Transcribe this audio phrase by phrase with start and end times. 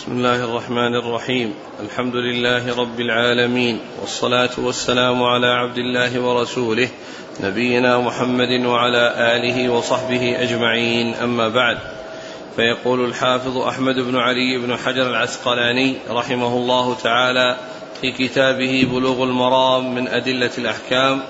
[0.00, 1.54] بسم الله الرحمن الرحيم.
[1.80, 3.78] الحمد لله رب العالمين.
[4.00, 6.88] والصلاة والسلام على عبد الله ورسوله
[7.40, 11.14] نبينا محمد وعلى آله وصحبه أجمعين.
[11.14, 11.78] أما بعد
[12.56, 17.56] فيقول الحافظ أحمد بن علي بن حجر العسقلاني رحمه الله تعالى
[18.00, 21.22] في كتابه بلوغ المرام من أدلة الأحكام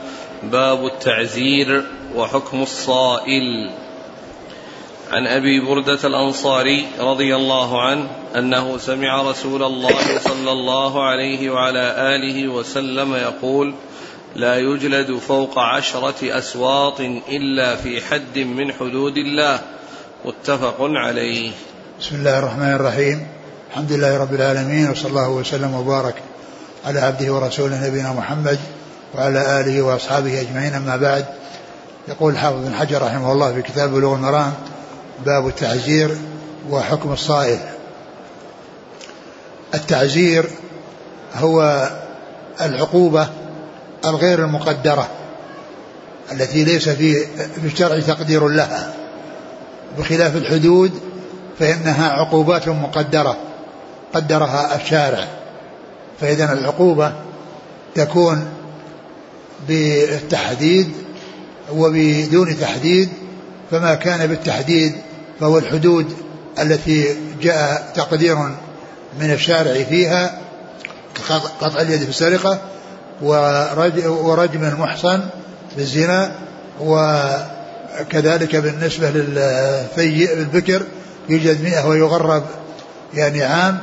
[0.42, 1.84] باب التعزير
[2.14, 3.70] وحكم الصائل.
[5.10, 8.06] عن أبي بردة الأنصاري رضي الله عنه
[8.36, 13.74] أنه سمع رسول الله صلى الله عليه وعلى آله وسلم يقول
[14.34, 19.60] لا يجلد فوق عشرة أسواط إلا في حد من حدود الله.
[20.24, 21.50] متفق عليه.
[22.00, 23.26] بسم الله الرحمن الرحيم.
[23.70, 26.14] الحمد لله رب العالمين وصلى الله وسلم وبارك
[26.86, 28.58] على عبده ورسوله نبينا محمد
[29.14, 31.24] وعلى آله وأصحابه أجمعين أما بعد.
[32.08, 34.52] يقول الحافظ بن حجر رحمه الله في كتاب بلوغ المرام
[35.26, 36.16] باب التعزير
[36.70, 37.58] وحكم الصائل.
[39.74, 40.44] التعزير
[41.34, 41.90] هو
[42.60, 43.28] العقوبة
[44.04, 45.08] الغير المقدرة
[46.32, 47.26] التي ليس في
[47.60, 48.94] في الشرع تقدير لها.
[49.98, 50.92] بخلاف الحدود
[51.58, 53.36] فإنها عقوبات مقدرة
[54.14, 55.28] قدرها الشارع.
[56.20, 57.12] فإذا العقوبة
[57.94, 58.48] تكون
[59.68, 60.92] بالتحديد
[61.72, 63.08] وبدون تحديد
[63.70, 64.94] فما كان بالتحديد
[65.40, 66.06] فهو الحدود
[66.58, 68.36] التي جاء تقدير
[69.20, 70.40] من الشارع فيها
[71.60, 72.58] قطع اليد في السرقة
[74.06, 75.20] ورجم المحصن
[75.76, 76.32] بالزنا
[76.80, 80.82] وكذلك بالنسبة للفيء بالبكر
[81.28, 82.44] يوجد مئة ويغرب
[83.14, 83.78] يعني عام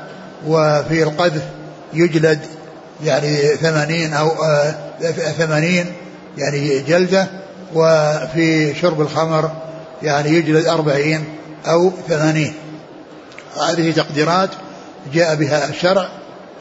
[0.48, 1.44] وفي القذف
[1.94, 2.40] يجلد
[3.04, 4.32] يعني ثمانين أو
[5.38, 5.86] ثمانين
[6.38, 7.28] يعني جلدة
[7.74, 9.52] وفي شرب الخمر
[10.04, 11.26] يعني يجلد أربعين
[11.66, 12.54] أو ثمانين.
[13.70, 14.50] هذه تقديرات
[15.14, 16.10] جاء بها الشرع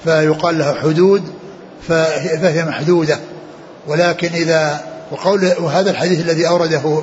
[0.04, 1.22] فيقال لها حدود
[1.88, 3.18] فهي محدودة.
[3.86, 4.80] ولكن إذا
[5.12, 7.02] وقول وهذا الحديث الذي أورده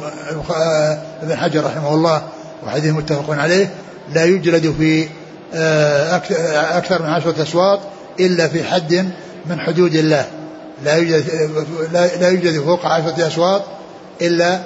[1.21, 2.21] ابن حجر رحمه الله
[2.65, 3.73] وحديث متفق عليه
[4.13, 5.07] لا يجلد في
[5.55, 6.15] آه،
[6.77, 7.79] أكثر من عشرة أصوات
[8.19, 9.11] إلا في حد
[9.45, 10.25] من حدود الله.
[10.85, 11.25] لا يوجد
[11.93, 13.63] لا يوجد فوق عشرة أصوات
[14.21, 14.59] إلا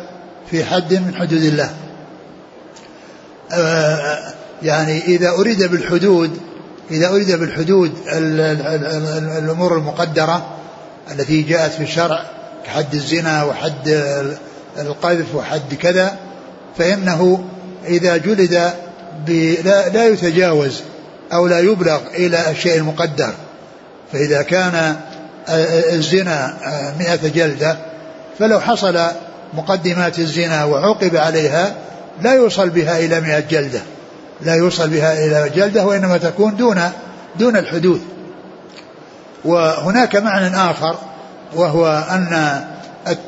[0.51, 1.63] في حد من حدود الله.
[1.65, 1.86] آه،
[4.63, 6.37] يعني إذا أريد بالحدود
[6.91, 7.91] إذا أريد بالحدود
[9.37, 10.45] الأمور المقدرة
[11.11, 12.23] التي جاءت في الشرع
[12.65, 14.03] كحد الزنا وحد
[14.79, 16.17] القذف وحد كذا
[16.77, 17.43] فإنه
[17.87, 18.71] إذا جلد
[19.63, 20.81] لا, لا يتجاوز
[21.33, 23.33] أو لا يبلغ إلى الشيء المقدر.
[24.13, 24.95] فإذا كان
[25.93, 26.57] الزنا
[26.99, 27.77] مئة جلدة
[28.39, 28.99] فلو حصل
[29.53, 31.75] مقدمات الزنا وعوقب عليها
[32.21, 33.81] لا يوصل بها إلى مئة جلدة.
[34.41, 36.81] لا يوصل بها إلى جلدة وإنما تكون دون
[37.39, 38.01] دون الحدود.
[39.45, 40.95] وهناك معنى آخر
[41.55, 42.33] وهو أن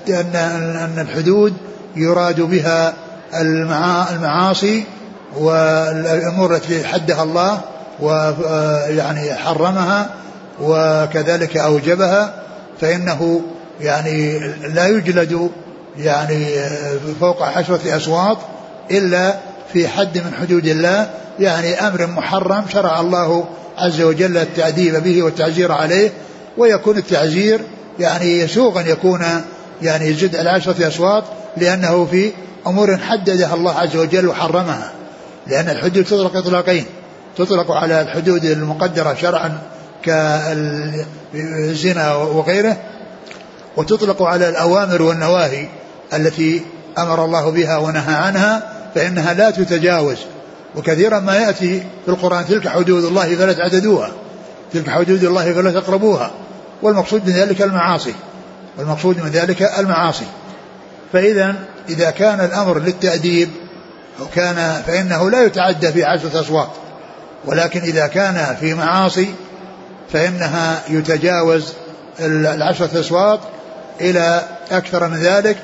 [0.10, 1.54] أن أن الحدود
[1.96, 2.94] يراد بها
[4.12, 4.84] المعاصي
[5.38, 7.62] والأمور التي حدها الله
[8.00, 10.10] ويعني حرمها
[10.62, 12.34] وكذلك أوجبها
[12.82, 13.42] فإنه
[13.82, 15.50] يعني لا يجلد
[15.98, 16.46] يعني
[17.20, 18.38] فوق عشرة أصوات
[18.92, 19.40] إلا
[19.74, 23.46] في حد من حدود الله يعني أمر محرم شرع الله
[23.78, 26.12] عز وجل التأديب به والتعزير عليه
[26.58, 27.62] ويكون التعزير
[28.00, 29.26] يعني يسوغ أن يكون
[29.82, 31.24] يعني زد العشرة أصوات
[31.58, 32.32] لأنه في
[32.68, 34.92] أمور حددها الله عز وجل وحرمها.
[35.48, 36.86] لأن الحدود تطلق إطلاقين
[37.38, 39.60] تطلق على الحدود المقدرة شرعا
[40.04, 41.36] كالزنا
[42.16, 42.78] وغيره
[43.78, 45.68] وتطلق على الأوامر والنواهي
[46.14, 46.62] التي
[46.98, 48.79] أمر الله بها ونهى عنها.
[48.96, 50.18] فإنها لا تتجاوز.
[50.76, 54.12] وكثيرا ما يأتي في القرآن تلك حدود الله فلا تعتدوها.
[54.74, 56.32] تلك حدود الله فلا تقربوها.
[56.82, 58.14] والمقصود من ذلك المعاصي.
[58.78, 60.26] والمقصود من ذلك المعاصي.
[61.14, 61.56] فإذا
[61.90, 63.50] إذا كان الأمر للتأديب
[64.20, 66.70] أو كان فإنه لا يتعدى في عشرة أصوات.
[67.46, 69.34] ولكن إذا كان في معاصي
[70.14, 71.74] فإنها يتجاوز
[72.20, 73.40] العشرة أصوات
[74.02, 74.42] إلى
[74.72, 75.58] أكثر من ذلك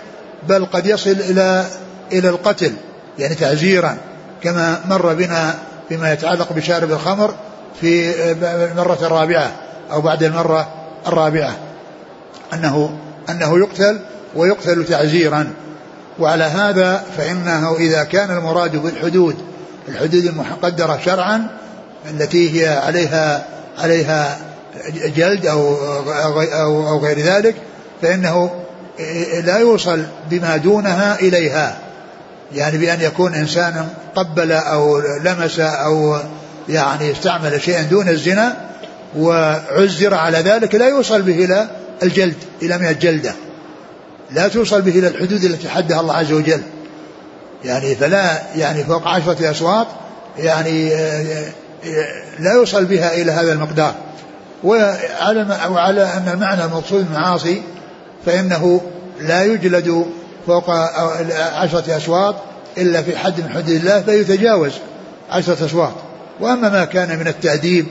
[0.50, 1.66] بل قد يصل إلى
[2.12, 2.74] إلى القتل.
[3.20, 3.98] يعني تعزيرا
[4.44, 5.56] كما مر بنا
[5.90, 7.34] فيما يتعلق بشارب الخمر
[7.82, 8.14] في
[8.72, 9.52] المرة الرابعة
[9.92, 10.68] أو بعد المرة
[11.08, 11.56] الرابعة.
[12.54, 12.98] أنه
[13.30, 14.00] أنه يقتل
[14.36, 15.54] ويقتل تعزيرا
[16.20, 19.36] وعلى هذا فإنه إذا كان المراد بالحدود
[19.88, 21.48] الحدود المقدرة شرعا
[22.10, 23.46] التي هي عليها
[23.78, 24.38] عليها
[25.16, 25.76] جلد أو
[26.88, 27.56] أو غير ذلك
[28.02, 28.52] فإنه
[29.44, 31.78] لا يوصل بما دونها إليها.
[32.54, 36.20] يعني بأن يكون إنسان قبل أو لمس أو
[36.70, 38.56] يعني استعمل شيئا دون الزنا
[39.18, 41.68] وعزر على ذلك لا يوصل به إلى
[42.04, 43.34] الجلد إلى مئة جلدة
[44.32, 46.62] لا توصل به إلى الحدود التي حدها الله عز وجل.
[47.66, 49.88] يعني فلا يعني فوق عشرة أصوات
[50.38, 50.90] يعني
[52.40, 53.96] لا يوصل بها إلى هذا المقدار.
[54.64, 57.62] وعلى وعلى أن المعنى المقصود المعاصي
[58.26, 58.82] فإنه
[59.22, 60.06] لا يجلد
[60.48, 60.70] فوق
[61.54, 62.36] عشرة أشواط
[62.78, 64.72] إلا في حد من حدود الله فيتجاوز
[65.32, 65.94] عشرة أشواط.
[66.40, 67.86] وأما ما كان من التأديب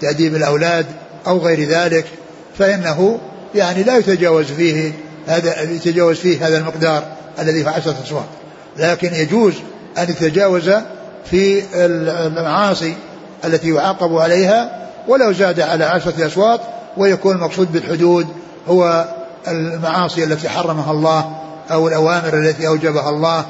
[0.00, 0.86] تأديب الأولاد
[1.26, 2.04] أو غير ذلك
[2.58, 3.18] فإنه
[3.54, 4.92] يعني لا يتجاوز فيه
[5.26, 7.04] هذا يتجاوز فيه هذا المقدار
[7.38, 8.26] الذي في عشرة أصوات
[8.76, 9.54] لكن يجوز
[9.98, 10.70] أن يتجاوز
[11.30, 12.94] في المعاصي
[13.44, 16.60] التي يعاقب عليها ولو زاد على عشرة أصوات
[16.96, 18.26] ويكون المقصود بالحدود
[18.68, 19.04] هو
[19.48, 21.36] المعاصي التي حرمها الله
[21.70, 23.46] أو الأوامر التي أوجبها الله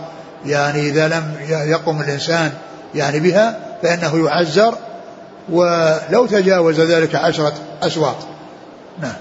[0.46, 2.52] يعني إذا لم يقم الإنسان
[2.94, 4.74] يعني بها فإنه يعزر
[5.48, 8.16] ولو تجاوز ذلك عشرة أشواط.
[9.02, 9.16] نعم.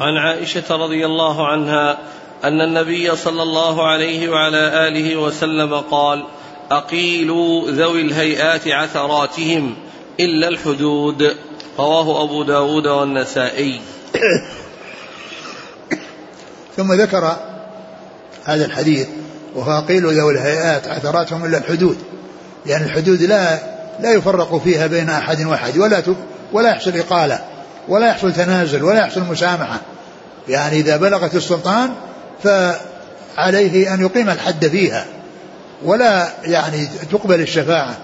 [0.00, 1.98] عن عائشة رضي الله عنها
[2.44, 6.24] أن النبي صلى الله عليه وعلى آله وسلم قال
[6.70, 9.76] أقيلوا ذوي الهيئات عثراتهم
[10.20, 11.36] إلا الحدود.
[11.78, 13.80] رواه أبو داود والنسائي.
[16.76, 17.36] ثم ذكر
[18.44, 19.06] هذا الحديث
[19.54, 21.98] وهو أقيلوا ذوي الهيئات عثراتهم إلا الحدود
[22.66, 23.58] يعني الحدود لا
[24.00, 26.02] لا يفرق فيها بين أحد وأحد ولا
[26.52, 27.38] ولا يحصل إقالة
[27.88, 29.80] ولا يحصل تنازل ولا يحصل مسامحة.
[30.48, 31.90] يعني إذا بلغت السلطان
[32.42, 35.04] فعليه أن يقيم الحد فيها
[35.84, 37.96] ولا يعني تقبل الشفاعة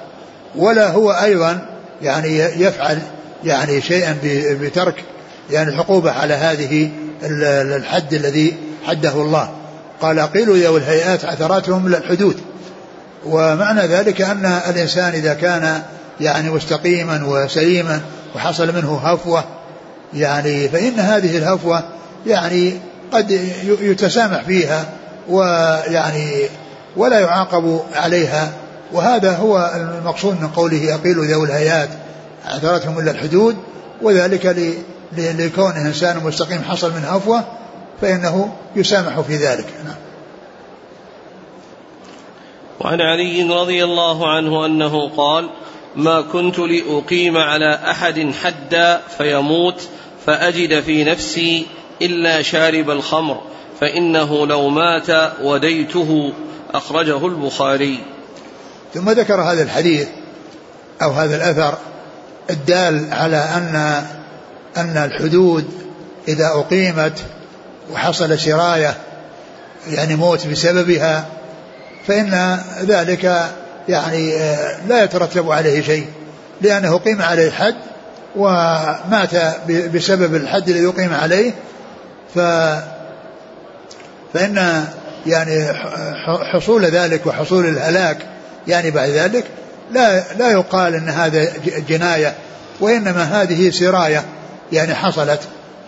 [0.56, 1.66] ولا هو أيضا
[2.02, 2.98] يعني يفعل
[3.44, 4.16] يعني شيئا
[4.60, 5.04] بترك
[5.50, 6.90] يعني العقوبة على هذه
[7.22, 8.56] الحد الذي
[8.86, 9.50] حده الله.
[10.00, 12.36] قال قيلوا يا الهيئات عثراتهم للحدود
[13.26, 15.82] ومعنى ذلك أن الإنسان إذا كان
[16.20, 18.00] يعني مستقيما وسليما
[18.36, 19.44] وحصل منه هفوة
[20.14, 21.82] يعني فإن هذه الهفوة
[22.26, 22.80] يعني
[23.12, 23.30] قد
[23.80, 24.84] يتسامح فيها
[25.28, 26.42] ويعني
[26.96, 28.52] ولا يعاقب عليها.
[28.92, 31.88] وهذا هو المقصود من قوله أقيل ذوي الهيات
[32.46, 33.56] اعترتهم إلا الحدود.
[34.02, 34.46] وذلك
[35.16, 37.44] لكونه إنسان مستقيم حصل من هفوة
[38.00, 39.66] فإنه يسامح في ذلك.
[39.84, 39.94] نعم.
[42.80, 45.50] وعن علي رضي الله عنه أنه قال
[45.96, 49.82] ما كنت لأقيم على أحد حدا فيموت
[50.26, 51.66] فأجد في نفسي
[52.02, 53.40] إلا شارب الخمر
[53.80, 56.32] فإنه لو مات وديته
[56.74, 58.00] أخرجه البخاري.
[58.94, 60.08] ثم ذكر هذا الحديث
[61.02, 61.78] أو هذا الأثر
[62.50, 64.04] الدال على أن
[64.80, 65.64] أن الحدود
[66.28, 67.18] إذا أقيمت
[67.92, 68.94] وحصل سرايه
[69.90, 71.26] يعني موت بسببها
[72.06, 73.50] فإن ذلك
[73.88, 76.06] يعني آه، لا يترتب عليه شيء
[76.60, 77.74] لأنه قيم عليه الحد
[78.36, 79.30] ومات
[79.94, 81.52] بسبب الحد الذي أقيم عليه
[82.34, 82.38] ف
[84.34, 84.84] فإن
[85.26, 85.72] يعني
[86.52, 88.18] حصول ذلك وحصول الهلاك
[88.68, 89.44] يعني بعد ذلك
[89.92, 91.52] لا لا يقال إن هذا
[91.88, 92.34] جناية
[92.80, 94.24] وإنما هذه سراية.
[94.72, 95.40] يعني حصلت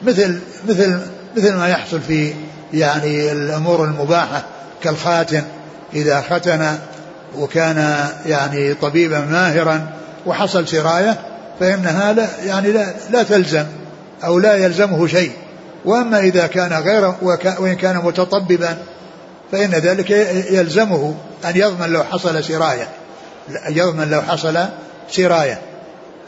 [0.02, 1.00] مثل مثل
[1.36, 2.34] مثل ما يحصل في
[2.74, 4.44] يعني الأمور المباحة
[4.82, 5.42] كالخاتم
[5.94, 6.78] إذا ختن
[7.38, 9.88] وكان يعني طبيبا ماهرا
[10.26, 11.18] وحصل سراية
[11.60, 13.64] فإنها لا يعني لا, لا تلزم
[14.24, 15.32] أو لا يلزمه شيء.
[15.84, 17.14] وأما إذا كان غير
[17.58, 18.76] وإن كان متطببا
[19.52, 20.10] فإن ذلك
[20.50, 22.88] يلزمه أن يضمن لو حصل سراية
[23.68, 24.58] يضمن لو حصل
[25.10, 25.58] سراية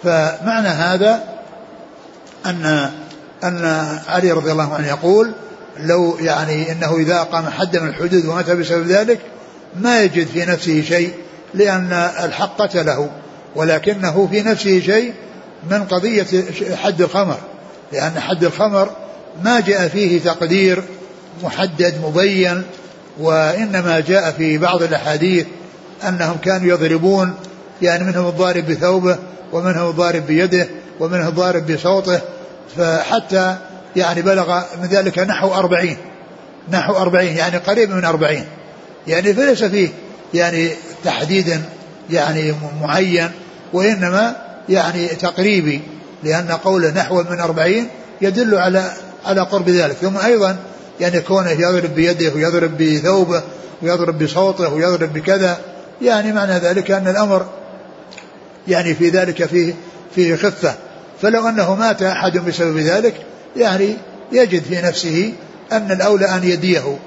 [0.02, 1.33] فمعنى هذا
[2.46, 2.90] أن
[3.44, 3.64] أن
[4.08, 5.32] علي رضي الله عنه يقول
[5.80, 9.20] لو يعني إنه إذا اقام حدا من الحدود ومات بسبب ذلك
[9.80, 11.12] ما يجد في نفسه شيء
[11.54, 11.92] لأن
[12.24, 13.10] الحق قتله
[13.56, 15.12] ولكنه في نفسه شيء
[15.70, 16.26] من قضية
[16.76, 17.38] حد الخمر
[17.92, 18.90] لأن حد الخمر
[19.42, 20.82] ما جاء فيه تقدير
[21.42, 22.62] محدد مبين
[23.20, 25.46] وإنما جاء في بعض الأحاديث
[26.08, 27.34] أنهم كانوا يضربون
[27.82, 29.18] يعني منهم الضارب بثوبه
[29.52, 30.68] ومنهم الضارب بيده
[31.00, 32.20] ومنهم الضارب بصوته
[32.76, 33.56] فحتى
[33.96, 35.96] يعني بلغ من ذلك نحو أربعين
[36.70, 38.44] نحو أربعين يعني قريب من أربعين.
[39.06, 39.88] يعني فليس فيه
[40.34, 40.70] يعني
[41.04, 41.60] تحديد
[42.10, 43.30] يعني معين
[43.72, 44.36] وإنما
[44.68, 45.80] يعني تقريبي
[46.22, 47.88] لأن قوله نحو من أربعين
[48.20, 48.92] يدل على
[49.26, 49.96] على قرب ذلك.
[49.96, 50.56] ثم أيضا
[51.00, 53.42] يعني كونه يضرب بيده ويضرب بثوبه
[53.82, 55.58] ويضرب بصوته ويضرب بكذا
[56.02, 57.46] يعني معنى ذلك أن الأمر
[58.68, 59.74] يعني في ذلك فيه
[60.14, 60.74] فيه خفة.
[61.22, 63.14] فلو أنه مات أحد بسبب ذلك
[63.56, 63.96] يعني
[64.32, 65.32] يجد في نفسه
[65.72, 66.98] أن الأولى أن يديه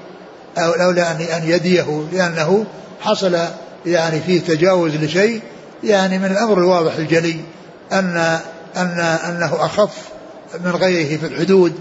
[0.58, 2.64] أو الأولى أن يديه لأنه
[3.00, 3.38] حصل
[3.86, 5.40] يعني فيه تجاوز لشيء
[5.84, 7.36] يعني من الأمر الواضح الجلي
[7.92, 8.38] أن
[8.76, 9.96] أن أنه أخف
[10.64, 11.72] من غيره في الحدود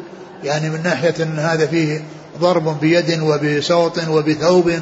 [0.43, 2.03] يعني من ناحية أن هذا فيه
[2.39, 4.73] ضرب بيد وبصوت وبثوب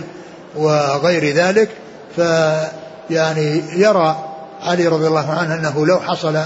[0.56, 1.70] وغير ذلك
[2.16, 4.26] فيعني يرى
[4.62, 6.38] علي رضي الله عنه أنه لو حصل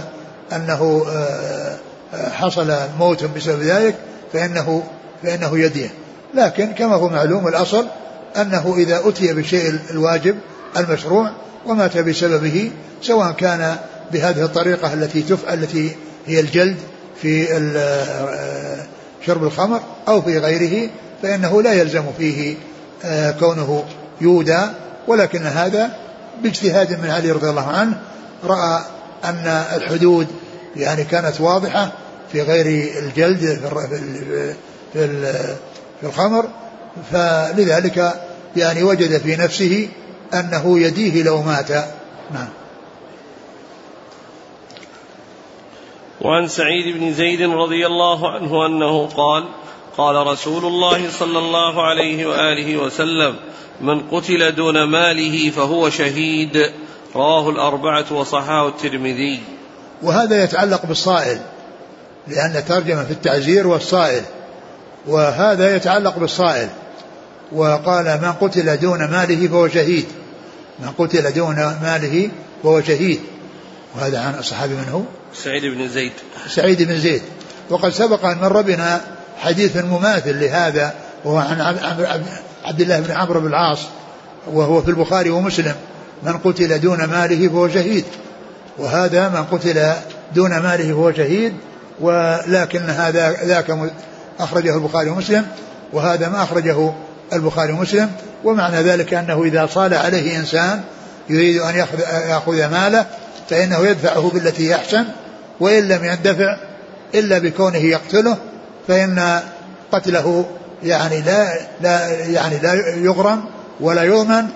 [0.54, 1.78] أنه آه،
[2.14, 3.96] آه، حصل موت بسبب ذلك
[4.34, 4.84] فإنه
[5.24, 5.90] فإنه يديه
[6.34, 7.86] لكن كما هو معلوم الأصل
[8.38, 10.36] أنه إذا أتي بالشيء الواجب
[10.78, 11.32] المشروع
[11.66, 13.76] ومات بسببه سواء كان
[14.12, 15.96] بهذه الطريقة التي تف التي
[16.28, 16.78] هي الجلد
[17.22, 18.86] في آه،
[19.26, 20.90] شرب الخمر أو في غيره
[21.22, 22.56] فإنه لا يلزم فيه
[23.40, 23.84] كونه
[24.22, 24.60] يودى.
[25.08, 25.92] ولكن هذا
[26.44, 27.98] باجتهاد من علي رضي الله عنه
[28.44, 28.82] رأى
[29.24, 30.28] أن الحدود
[30.76, 31.92] يعني كانت واضحة
[32.32, 32.66] في غير
[33.04, 33.40] الجلد
[34.94, 35.06] في
[36.02, 36.50] في الخمر.
[37.12, 38.14] فلذلك
[38.56, 39.90] يعني وجد في نفسه
[40.34, 41.72] أنه يديه لو مات.
[42.34, 42.48] نعم.
[46.22, 49.44] وعن سعيد بن زيد رضي الله عنه أنه قال
[49.98, 53.36] قال رسول الله صلى الله عليه وآله وسلم
[53.82, 56.72] من قتل دون ماله فهو شهيد.
[57.16, 59.40] رواه الأربعة وصححه الترمذي.
[60.04, 61.38] وهذا يتعلق بالصائل
[62.28, 64.24] لأن ترجمة في التعزير والصائل.
[65.08, 66.70] وهذا يتعلق بالصائل.
[67.52, 70.06] وقال من قتل دون ماله فهو شهيد.
[70.80, 72.30] من قتل دون ماله
[72.64, 73.20] فهو شهيد.
[73.96, 75.02] وهذا عن الصحابي من هو؟
[75.34, 76.12] سعيد بن زيد.
[76.48, 77.22] سعيد بن زيد.
[77.70, 79.02] وقد سبق أن مر بنا
[79.38, 80.94] حديث مماثل لهذا
[81.26, 81.62] وهو عن
[82.66, 83.80] عبد الله بن عمرو بن العاص
[84.48, 85.76] وهو في البخاري ومسلم.
[86.24, 88.06] من قتل دون ماله فهو شهيد.
[88.78, 89.94] وهذا من قتل
[90.36, 91.54] دون ماله فهو شهيد
[92.02, 93.78] ولكن هذا ذاك
[94.40, 95.46] أخرجه البخاري ومسلم
[95.94, 96.94] وهذا ما أخرجه
[97.34, 98.12] البخاري ومسلم
[98.44, 100.82] ومعنى ذلك أنه إذا صال عليه إنسان
[101.30, 101.76] يريد أن
[102.30, 103.06] يأخذ, ماله
[103.50, 105.06] فإنه يدفعه بالتي أحسن
[105.60, 106.58] وإن لم يندفع
[107.16, 108.38] إلا بكونه يقتله
[108.88, 109.40] فإن
[109.92, 110.46] قتله
[110.84, 113.44] يعني لا لا يعني لا يغرم
[113.80, 114.48] ولا يؤمن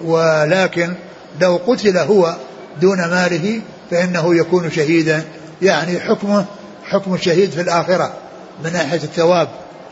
[0.00, 0.94] ولكن
[1.40, 2.36] لو قتل هو
[2.80, 5.24] دون ماله فإنه يكون شهيدا.
[5.62, 6.44] يعني حكمه
[6.84, 8.12] حكم الشهيد في الآخرة
[8.64, 9.48] من ناحية الثواب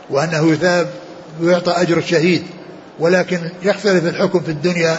[0.09, 0.87] وأنه يثاب
[1.41, 2.43] ويعطى أجر الشهيد.
[2.99, 4.97] ولكن يختلف الحكم في الدنيا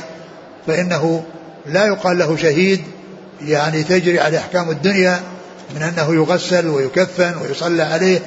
[0.66, 1.24] فإنه
[1.66, 2.80] لا يقال له شهيد.
[3.42, 5.20] يعني تجري على أحكام الدنيا
[5.74, 8.20] من أنه يغسل ويكفن ويصلى عليه.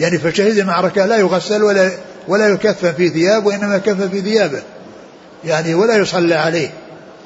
[0.00, 1.90] يعني فشهيد المعركة لا يغسل ولا
[2.28, 4.62] ولا يكفن في ثياب وإنما يكفن في ثيابه.
[5.46, 6.70] يعني ولا يصلى عليه.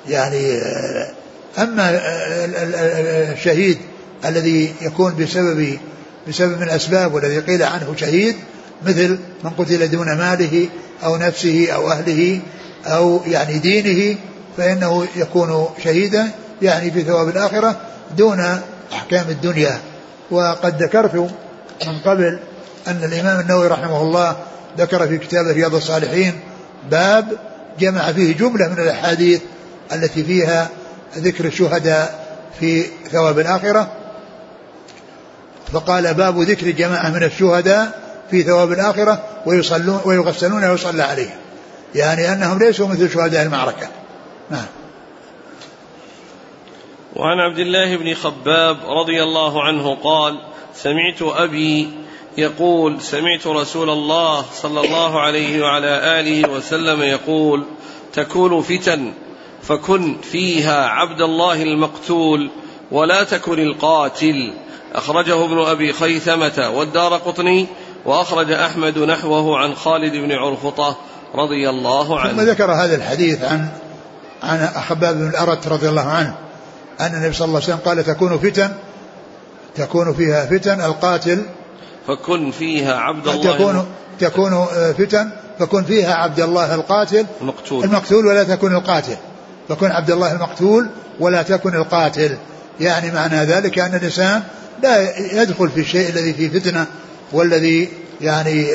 [0.08, 1.10] يعني آه،
[1.58, 2.00] أما
[3.32, 3.78] الشهيد
[4.24, 5.78] الذي يكون بسبب
[6.28, 8.36] بسبب من الأسباب والذي قيل عنه شهيد
[8.86, 10.68] مثل من قتل دون ماله
[11.04, 12.40] أو نفسه أو أهله
[12.86, 14.18] أو يعني دينه
[14.56, 16.30] فإنه يكون شهيدا
[16.62, 17.80] يعني في ثواب الآخرة
[18.16, 18.60] دون
[18.92, 19.78] أحكام الدنيا.
[20.30, 21.14] وقد ذكرت
[21.86, 22.38] من قبل
[22.88, 24.36] أن الإمام النووي رحمه الله
[24.78, 26.40] ذكر في كتابه رياض الصالحين
[26.90, 27.49] باب
[27.80, 29.40] جمع فيه جملة من الأحاديث
[29.92, 30.68] التي فيها
[31.16, 33.92] ذكر الشهداء في ثواب الآخرة.
[35.72, 41.36] فقال باب ذكر جماعة من الشهداء في ثواب الآخرة ويصلون ويغسلون ويصلى عليهم.
[41.94, 43.88] يعني أنهم ليسوا مثل شهداء المعركة.
[44.50, 44.66] نعم.
[47.16, 50.40] وعن عبد الله بن خباب رضي الله عنه قال
[50.74, 51.90] سمعت أبي
[52.40, 57.64] يقول سمعت رسول الله صلى الله عليه وعلى آله وسلم يقول
[58.12, 59.12] تكون فتن
[59.62, 62.50] فكن فيها عبد الله المقتول
[62.90, 64.52] ولا تكن القاتل.
[64.94, 67.66] أخرجه ابن أبي خيثمة والدار قطني
[68.04, 70.96] وأخرج أحمد نحوه عن خالد بن عرفطة
[71.34, 72.32] رضي الله عنه.
[72.32, 73.68] ثم ذكر هذا الحديث عن
[74.42, 76.34] عن خباب بن الأرت رضي الله عنه
[77.00, 78.70] أن النبي صلى الله عليه وسلم قال تكون فتن
[79.76, 81.42] تكون فيها فتن القاتل
[82.10, 83.86] فكن فيها عبد الله تكون
[84.20, 84.66] تكون
[84.98, 87.26] فتن فكن فيها عبد الله القاتل.
[87.40, 87.84] المقتول.
[87.84, 89.16] المقتول ولا تكن القاتل.
[89.68, 90.86] فكن عبد الله المقتول
[91.20, 92.36] ولا تكن القاتل.
[92.80, 94.42] يعني معنى ذلك أن الإنسان
[94.82, 96.86] لا يدخل في الشيء الذي فيه فتنة
[97.32, 97.88] والذي
[98.20, 98.66] يعني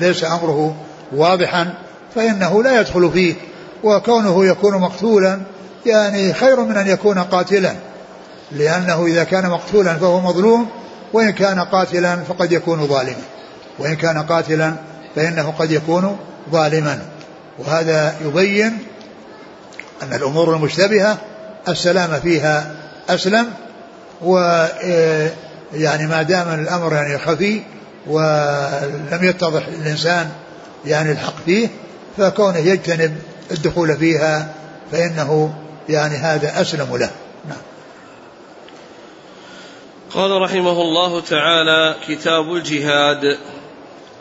[0.00, 0.76] ليس أمره
[1.12, 1.74] واضحا
[2.14, 3.34] فإنه لا يدخل فيه.
[3.84, 5.40] وكونه يكون مقتولا
[5.86, 7.74] يعني خير من أن يكون قاتلا
[8.52, 10.68] لأنه إذا كان مقتولا فهو مظلوم
[11.14, 13.22] وإن كان قاتلا فقد يكون ظالما.
[13.78, 14.74] وإن كان قاتلا
[15.16, 16.16] فإنه قد يكون
[16.52, 16.98] ظالما.
[17.58, 18.78] وهذا يبين
[20.02, 21.18] أن الأمور المشتبهة
[21.68, 22.74] السلام فيها
[23.08, 23.46] أسلم
[24.22, 24.38] و
[25.74, 27.62] يعني ما دام الأمر يعني خفي
[28.06, 30.30] ولم يتضح الإنسان
[30.86, 31.68] يعني الحق فيه
[32.16, 33.16] فكونه يجتنب
[33.50, 34.48] الدخول فيها
[34.92, 35.54] فإنه
[35.88, 37.10] يعني هذا أسلم له.
[40.14, 43.38] قال رحمه الله تعالى كتاب الجهاد.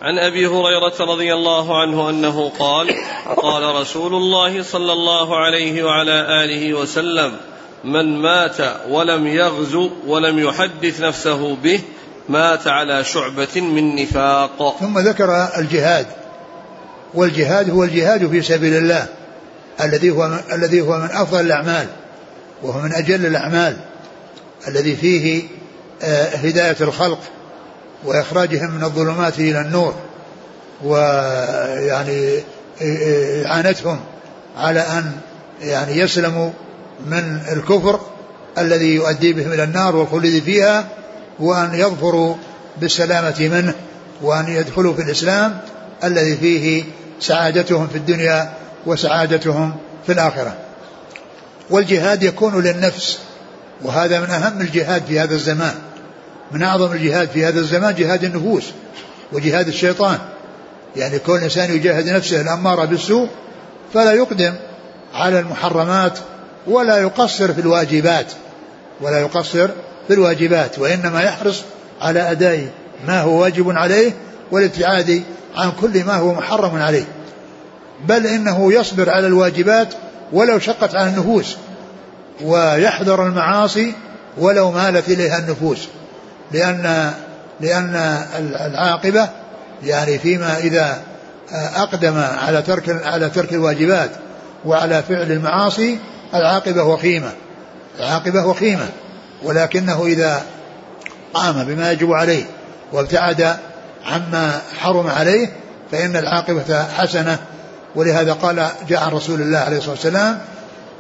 [0.01, 2.95] عن أبي هريرة رضي الله عنه أنه قال
[3.37, 7.31] قال رسول الله صلى الله عليه وعلى آله وسلم
[7.83, 8.57] من مات
[8.89, 11.79] ولم يغزو ولم يحدث نفسه به
[12.29, 14.75] مات على شعبة من نفاق.
[14.79, 16.07] ثم ذكر الجهاد
[17.13, 19.07] والجهاد هو الجهاد في سبيل الله
[19.81, 21.87] الذي هو من الذي هو من أفضل الأعمال
[22.63, 23.77] وهو من أجل الأعمال
[24.67, 25.43] الذي فيه
[26.03, 27.19] آه، هداية الخلق
[28.05, 29.93] وإخراجهم من الظلمات إلى النور
[30.83, 32.39] ويعني
[33.45, 33.99] إعانتهم
[34.57, 35.11] على أن
[35.61, 36.49] يعني يسلموا
[37.05, 37.99] من الكفر
[38.57, 40.87] الذي يؤدي بهم إلى النار والخلود فيها
[41.39, 42.35] وأن يظفروا
[42.81, 43.73] بالسلامة منه
[44.21, 45.59] وأن يدخلوا في الإسلام
[46.03, 46.83] الذي فيه
[47.19, 48.53] سعادتهم في الدنيا
[48.85, 50.55] وسعادتهم في الآخرة.
[51.69, 53.19] والجهاد يكون للنفس
[53.81, 55.75] وهذا من أهم الجهاد في هذا الزمان.
[56.53, 58.63] من أعظم الجهاد في هذا الزمان جهاد النفوس
[59.31, 60.17] وجهاد الشيطان.
[60.95, 63.29] يعني كل إنسان يجاهد نفسه الأمارة بالسوء
[63.93, 64.53] فلا يقدم
[65.13, 66.19] على المحرمات
[66.67, 68.25] ولا يقصر في الواجبات
[69.01, 69.67] ولا يقصر
[70.07, 71.61] في الواجبات وإنما يحرص
[72.01, 72.67] على أداء
[73.07, 74.11] ما هو واجب عليه
[74.51, 75.23] والابتعاد
[75.55, 77.05] عن كل ما هو محرم عليه.
[78.05, 79.93] بل إنه يصبر على الواجبات
[80.33, 81.55] ولو شقت على النفوس
[82.41, 83.93] ويحذر المعاصي
[84.37, 85.87] ولو مالت إليها النفوس.
[86.51, 87.13] لأن
[87.59, 87.95] لأن
[88.65, 89.29] العاقبة
[89.83, 91.01] يعني فيما إذا
[91.75, 94.09] أقدم على ترك على ترك الواجبات
[94.65, 95.99] وعلى فعل المعاصي
[96.33, 97.31] العاقبة وخيمه
[97.99, 98.89] العاقبة وخيمه
[99.43, 100.43] ولكنه إذا
[101.33, 102.43] قام بما يجب عليه
[102.93, 103.55] وابتعد
[104.05, 105.49] عما حرم عليه
[105.91, 107.39] فإن العاقبة حسنة.
[107.95, 110.39] ولهذا قال جاء عن رسول الله عليه الصلاة والسلام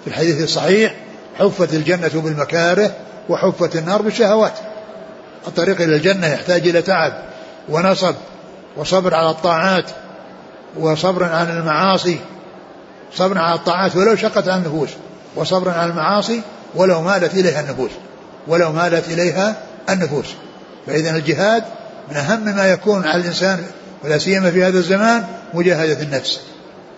[0.03, 0.95] في الحديث الصحيح
[1.39, 2.91] حفت الجنة بالمكاره
[3.29, 4.53] وحفت النار بالشهوات.
[5.47, 7.13] الطريق إلى الجنة يحتاج إلى تعب
[7.69, 8.15] ونصب
[8.77, 9.85] وصبر على الطاعات
[10.79, 12.19] وصبر عن المعاصي
[13.15, 14.89] صبر على الطاعات ولو شقت على النفوس
[15.35, 16.41] وصبر على المعاصي
[16.75, 17.91] ولو مالت إليها النفوس
[18.47, 19.55] ولو مالت إليها
[19.89, 20.25] النفوس.
[20.87, 21.63] فإذا الجهاد
[22.11, 23.63] من أهم ما يكون على الإنسان
[24.03, 26.39] ولا سيما في هذا الزمان مجاهدة النفس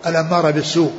[0.08, 0.92] الأمارة بالسوء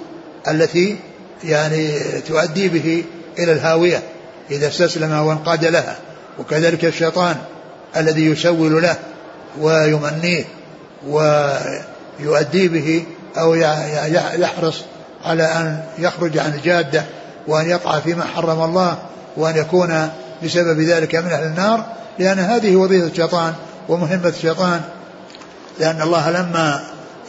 [0.48, 0.96] التي
[1.44, 3.04] يعني تؤدي به
[3.38, 4.02] إلى الهاوية
[4.50, 5.96] إذا استسلم وانقاد لها.
[6.38, 7.36] وكذلك الشيطان
[7.96, 8.96] الذي يسول له
[9.60, 10.44] ويمنيه
[11.08, 13.04] ويؤدي به
[13.38, 13.54] أو
[14.34, 14.82] يحرص
[15.24, 17.04] على أن يخرج عن الجادة
[17.46, 18.98] وأن يقع فيما حرم الله
[19.36, 20.10] وأن يكون
[20.44, 21.84] بسبب ذلك من أهل النار
[22.18, 23.54] لأن هذه وظيفة الشيطان
[23.88, 24.80] ومهمة الشيطان
[25.78, 26.80] لأن الله لما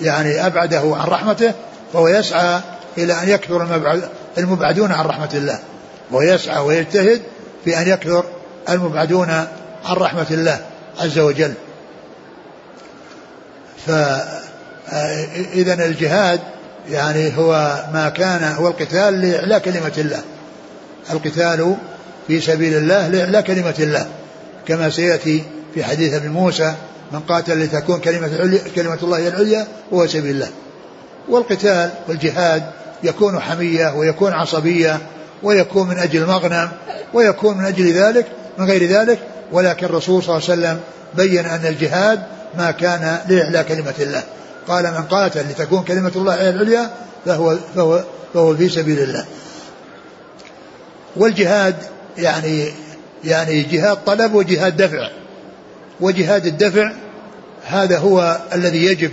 [0.01, 1.53] يعني أبعده عن رحمته
[1.93, 2.59] فهو يسعى
[2.97, 3.81] إلى أن يكثر
[4.37, 5.59] المبعدون عن رحمة الله
[6.11, 7.21] وهو يسعى ويجتهد
[7.65, 8.23] في أن يكثر
[8.69, 9.29] المبعدون
[9.85, 10.59] عن رحمة الله
[10.99, 11.53] عز وجل.
[13.87, 16.39] فإذا الجهاد
[16.89, 20.21] يعني هو ما كان هو القتال لإعلاء كلمة الله.
[21.11, 21.75] القتال
[22.27, 24.07] في سبيل الله لإعلاء كلمة الله.
[24.67, 26.73] كما سيأتي في حديث ابن موسى
[27.11, 30.49] من قاتل لتكون كلمة, كلمة الله هي العليا وهو سبيل الله.
[31.29, 32.63] والقتال والجهاد
[33.03, 34.99] يكون حمية ويكون عصبية
[35.43, 36.69] ويكون من أجل مغنم
[37.13, 38.25] ويكون من أجل ذلك
[38.57, 39.19] من غير ذلك
[39.51, 40.79] ولكن الرسول صلى الله عليه وسلم
[41.13, 42.23] بين أن الجهاد
[42.57, 44.23] ما كان لإعلاء كلمة الله.
[44.67, 46.89] قال من قاتل لتكون كلمة الله هي العليا
[47.25, 49.25] فهو, فهو, فهو في سبيل الله.
[51.15, 51.75] والجهاد
[52.17, 52.71] يعني
[53.23, 55.09] يعني جهاد طلب وجهاد دفع.
[55.99, 56.91] وجهاد الدفع
[57.65, 59.11] هذا هو الذي يجب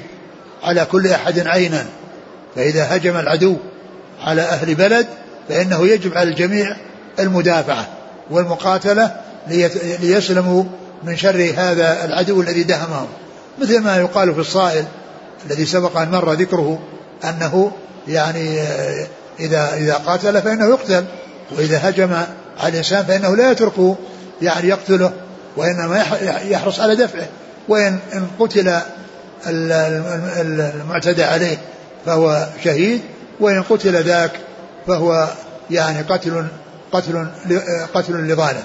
[0.62, 1.87] على كل أحد عينا.
[2.57, 3.57] فإذا هجم العدو
[4.20, 5.07] على أهل بلد
[5.48, 6.76] فإنه يجب على الجميع
[7.18, 7.88] المدافعة
[8.30, 9.20] والمقاتلة
[10.00, 10.64] ليسلموا
[11.04, 13.07] من شر هذا العدو الذي دهمهم.
[13.59, 14.85] مثل ما يقال في الصائل
[15.46, 16.78] الذي سبق أن مر ذكره
[17.24, 17.72] أنه
[18.09, 18.61] يعني
[19.40, 21.04] اذا إذا قاتل فإنه يقتل
[21.57, 22.12] وإذا هجم
[22.61, 23.96] على الإنسان فإنه لا يتركه
[24.42, 25.12] يعني يقتله
[25.57, 26.04] وإنما
[26.42, 27.28] يحرص على دفعه.
[27.68, 28.80] وإن إن قتل
[30.37, 31.59] المعتدى عليه
[32.07, 33.00] فهو شهيد
[33.40, 34.30] وإن قتل ذاك
[34.87, 35.28] فهو
[35.70, 36.46] يعني قتل
[36.92, 37.26] قتل
[37.94, 38.62] قتل لظالم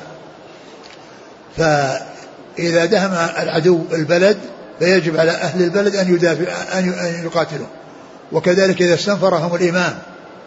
[1.58, 4.38] فإذا دهم العدو البلد
[4.80, 7.68] فيجب على أهل البلد أن يدافع أن يقاتلوا
[8.32, 10.00] وكذلك إذا استنفرهم الإمام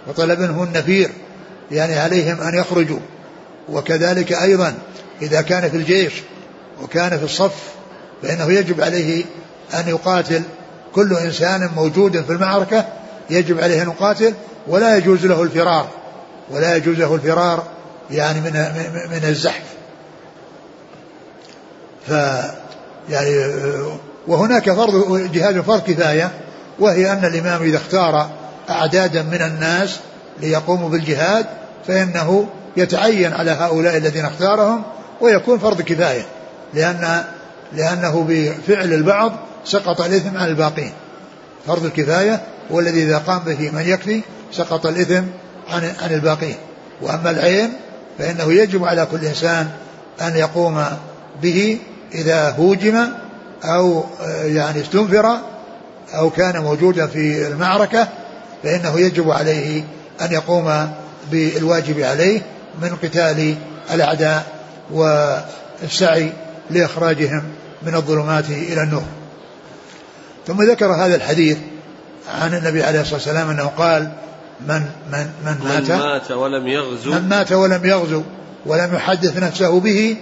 [0.07, 1.11] وطلب منه النفير
[1.71, 2.99] يعني عليهم أن يخرجوا.
[3.69, 4.75] وكذلك أيضا
[5.23, 6.12] إذا كان في الجيش
[6.83, 7.55] وكان في الصف
[8.23, 9.25] فإنه يجب عليه
[9.75, 10.43] أن يقاتل.
[10.95, 12.85] كل إنسان موجود في المعركة
[13.31, 14.35] يجب عليه أن يقاتل
[14.67, 15.88] ولا يجوز له الفرار.
[16.51, 17.67] ولا يجوز له الفرار
[18.11, 18.53] يعني من
[19.11, 19.72] من الزحف.
[22.07, 22.11] ف
[23.11, 23.37] يعني
[24.29, 26.31] وهناك فرض جهاد فرض كفاية
[26.79, 28.31] وهي أن الإمام إذا اختار
[28.71, 29.99] أعدادا من الناس
[30.41, 31.47] ليقوموا بالجهاد
[31.87, 34.83] فإنه يتعين على هؤلاء الذين اختارهم
[35.21, 36.27] ويكون فرض كفاية
[36.75, 37.25] لأن
[37.73, 39.33] لأنه بفعل البعض
[39.65, 40.93] سقط الإثم عن الباقين.
[41.67, 42.41] فرض الكفاية
[42.73, 44.21] هو الذي إذا قام به من يكفي
[44.53, 45.23] سقط الإثم
[45.71, 46.57] عن عن الباقين.
[47.03, 47.73] وأما العين
[48.19, 49.71] فإنه يجب على كل إنسان
[50.23, 50.85] أن يقوم
[51.43, 51.79] به
[52.14, 53.09] إذا هوجم
[53.64, 54.05] أو
[54.44, 55.38] يعني استنفر
[56.14, 58.09] أو كان موجودا في المعركة
[58.62, 59.85] فإنه يجب عليه
[60.20, 60.90] أن يقوم
[61.31, 62.42] بالواجب عليه
[62.83, 63.55] من قتال
[63.94, 64.46] الأعداء
[64.90, 66.33] والسعي
[66.70, 67.42] لإخراجهم
[67.83, 69.05] من الظلمات إلى النور.
[70.46, 71.59] ثم ذكر هذا الحديث
[72.40, 74.12] عن النبي عليه الصلاة والسلام أنه قال
[74.61, 77.12] من من من مات؟ من مات ولم يغزو.
[77.12, 78.22] من مات ولم يغزو
[78.66, 80.16] ولم يحدث نفسه به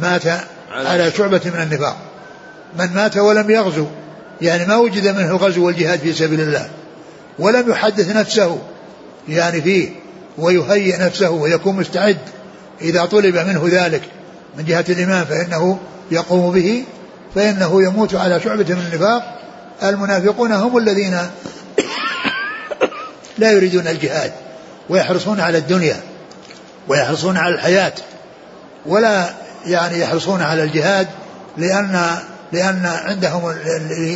[0.00, 0.22] مات
[0.70, 1.96] على شعبة من النفاق.
[2.78, 3.86] من مات ولم يغزو
[4.40, 6.68] يعني ما وجد منه الغزو والجهاد في سبيل الله.
[7.38, 8.58] ولم يحدث نفسه
[9.28, 9.90] يعني فيه
[10.38, 12.18] ويهيئ نفسه ويكون مستعد.
[12.80, 14.02] إذا طلب منه ذلك
[14.58, 15.78] من جهة الإمام فإنه
[16.10, 16.84] يقوم به
[17.34, 19.38] فإنه يموت على شعبة من النفاق.
[19.82, 21.18] المنافقون هم الذين
[23.38, 24.32] لا يريدون الجهاد
[24.88, 26.00] ويحرصون على الدنيا
[26.88, 27.92] ويحرصون على الحياة
[28.86, 29.30] ولا
[29.66, 31.08] يعني يحرصون على الجهاد
[31.56, 32.18] لأن
[32.52, 33.50] لأن عندهم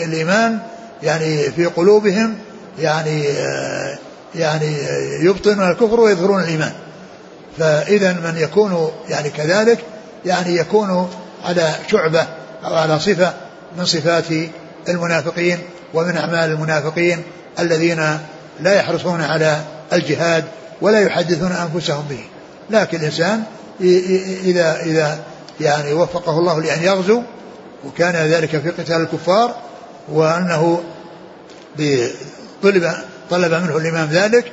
[0.05, 0.59] الإيمان
[1.02, 2.35] يعني في قلوبهم
[2.78, 3.24] يعني
[4.35, 4.76] يعني
[5.20, 6.72] يبطنون الكفر ويظهرون الإيمان.
[7.59, 9.78] فإذا من يكون يعني كذلك
[10.26, 11.11] يعني يكون
[11.44, 12.26] على شعبة
[12.64, 13.33] أو على صفة
[13.78, 14.24] من صفات
[14.88, 15.59] المنافقين
[15.94, 17.22] ومن أعمال المنافقين
[17.59, 18.18] الذين
[18.61, 19.61] لا يحرصون على
[19.92, 20.44] الجهاد
[20.81, 22.24] ولا يحدثون أنفسهم به.
[22.70, 23.42] لكن الإنسان
[24.44, 25.18] إذا إذا
[25.62, 27.22] يعني وفقه الله لأن يغزو
[27.87, 29.55] وكان ذلك في قتال الكفار
[30.09, 30.83] وأنه
[32.62, 32.92] طلب
[33.31, 34.53] طلب منه الإمام ذلك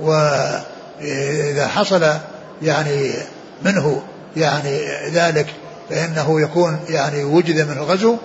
[0.00, 2.06] وإذا حصل
[2.62, 3.12] يعني
[3.64, 4.02] منه
[4.36, 4.78] يعني
[5.10, 5.46] ذلك
[5.90, 8.16] فإنه يكون يعني وجد منه غزو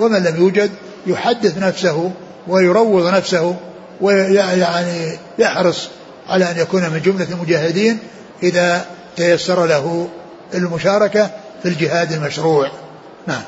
[0.00, 0.70] ومن لم يوجد
[1.06, 2.12] يحدث نفسه
[2.48, 3.56] ويروض نفسه
[4.00, 5.88] ويعني يحرص
[6.28, 7.98] على أن يكون من جملة المجاهدين
[8.42, 8.84] إذا
[9.16, 10.08] تيسر له
[10.54, 11.30] المشاركة
[11.62, 12.70] في الجهاد المشروع.
[13.26, 13.42] نعم.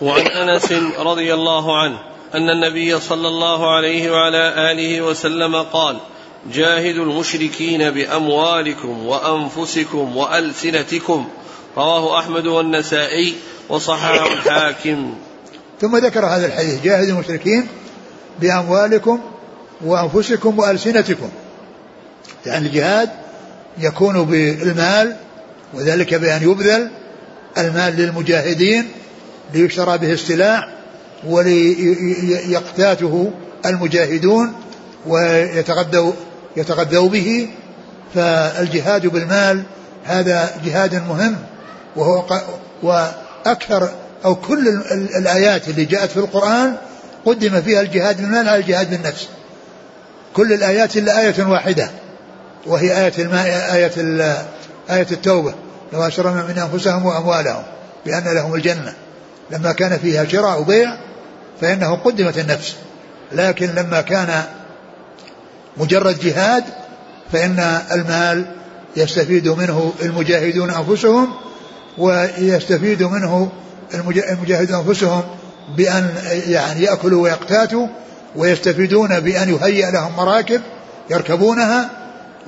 [0.00, 1.98] وعن أنس رضي الله عنه
[2.34, 5.96] أن النبي صلى الله عليه وعلى آله وسلم قال
[6.52, 11.28] جاهدوا المشركين بأموالكم وأنفسكم وألسنتكم.
[11.76, 13.34] رواه أحمد والنسائي
[13.68, 15.14] وصححه الحاكم.
[15.80, 17.68] ثم ذكر هذا الحديث جاهدوا المشركين
[18.40, 19.20] بأموالكم
[19.84, 21.30] وأنفسكم وألسنتكم.
[22.46, 23.10] يعني الجهاد
[23.78, 25.16] يكون بالمال
[25.74, 26.90] وذلك بأن يبذل
[27.58, 28.88] المال للمجاهدين
[29.54, 30.68] ليشترى به السلاح
[31.26, 33.32] وليقتاته
[33.66, 34.52] المجاهدون
[35.06, 36.12] ويتغذوا
[36.56, 37.48] يتغذوا به.
[38.14, 39.62] فالجهاد بالمال
[40.04, 41.36] هذا جهاد مهم
[41.96, 42.24] وهو
[42.82, 43.88] وأكثر
[44.24, 44.68] أو كل
[45.18, 46.76] الآيات اللي جاءت في القرآن
[47.24, 49.28] قدم فيها الجهاد بالمال على الجهاد بالنفس.
[50.34, 51.90] كل الآيات إلا آية واحدة
[52.66, 53.92] وهي الماء آية
[54.92, 55.54] آية التوبة.
[55.92, 57.62] لو أشرنا من أنفسهم وأموالهم
[58.06, 58.94] بأن لهم الجنة.
[59.50, 60.96] لما كان فيها شراء وبيع
[61.60, 62.76] فإنه قدمت النفس.
[63.32, 64.42] لكن لما كان
[65.76, 66.64] مجرد جهاد
[67.32, 68.44] فإن المال
[68.96, 71.28] يستفيد منه المجاهدون أنفسهم
[71.98, 73.52] ويستفيد منه
[73.94, 75.22] المجاهدون أنفسهم
[75.76, 76.08] بأن
[76.46, 77.86] يعني يأكلوا ويقتاتوا
[78.36, 80.60] ويستفيدون بأن يهيأ لهم مراكب
[81.10, 81.90] يركبونها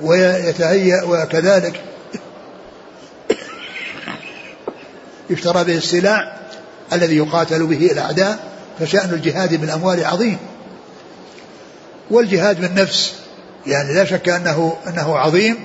[0.01, 1.81] ويتهيأ وكذلك
[5.29, 6.37] يشترى به السلاح
[6.93, 8.39] الذي يقاتل به الأعداء
[8.79, 10.37] فشأن الجهاد بالأموال عظيم.
[12.11, 13.13] والجهاد بالنفس
[13.67, 15.55] يعني لا شك أنه أنه عظيم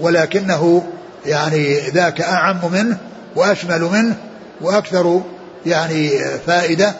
[0.00, 0.82] ولكنه
[1.26, 2.98] يعني ذاك أعم منه
[3.36, 4.16] وأشمل منه
[4.60, 5.22] وأكثر
[5.66, 6.10] يعني
[6.46, 6.94] فائدة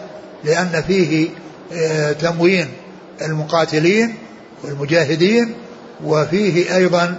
[0.44, 1.28] لأن فيه
[1.72, 2.68] آه، تموين
[3.22, 4.14] المقاتلين
[4.64, 5.54] والمجاهدين
[6.04, 7.14] وفيه أيضا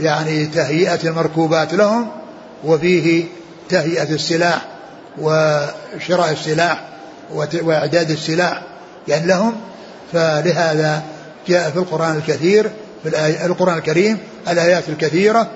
[0.00, 2.08] يعني تهيئة المركوبات لهم
[2.64, 3.24] وفيه
[3.68, 4.66] تهيئة السلاح
[5.18, 6.84] وشراء السلاح
[7.62, 8.62] وإعداد السلاح
[9.08, 9.54] يعني لهم
[10.12, 11.02] فلهذا
[11.48, 12.70] جاء في القرآن الكثير
[13.02, 15.50] في القرآن الكريم الآيات الكثيرة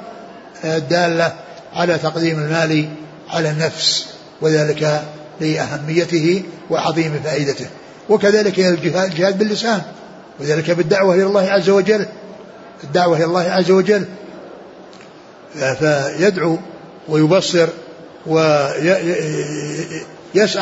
[0.64, 1.32] الدالة
[1.74, 2.88] على تقديم المال
[3.30, 4.06] على النفس
[4.40, 5.02] وذلك
[5.40, 7.66] لأهميته وعظيم فائدته.
[8.08, 9.82] وكذلك الجهاد باللسان
[10.40, 12.06] وذلك بالدعوة إلى الله عز وجل
[12.84, 14.04] الدعوة إلى الله عز وجل.
[15.78, 16.58] فيدعو
[17.08, 17.68] ويبصر
[18.26, 18.90] ويسعى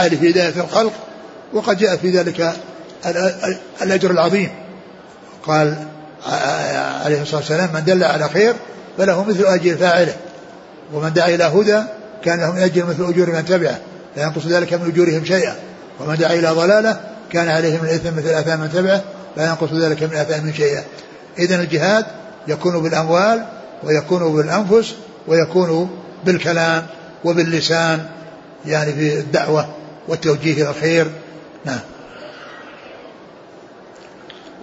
[0.09, 0.92] لهداية الخلق
[1.53, 2.53] وقد جاء في ذلك
[3.83, 4.49] الأجر العظيم.
[5.46, 5.75] قال
[7.05, 8.55] عليه الصلاة والسلام من دل على خير
[8.99, 10.16] فله مثل أجر فاعله
[10.94, 11.83] ومن دعا إلى هدى
[12.25, 13.79] كان له أجر مثل أجور من تبعه
[14.16, 15.57] لا ينقص ذلك من أجورهم شيئا
[16.01, 17.01] ومن دعا إلى ضلالة
[17.33, 19.03] كان عليه من الإثم مثل آثام من تبعه
[19.37, 20.85] لا ينقص ذلك من آثام شيئا.
[21.38, 22.07] إذا الجهاد
[22.49, 23.44] يكون بالأموال
[23.83, 24.94] ويكون بالأنفس
[25.29, 25.90] ويكون
[26.25, 26.87] بالكلام.
[27.24, 28.06] وباللسان
[28.66, 29.68] يعني في الدعوة
[30.09, 31.11] والتوجيه إلى الخير.
[31.64, 31.80] نعم.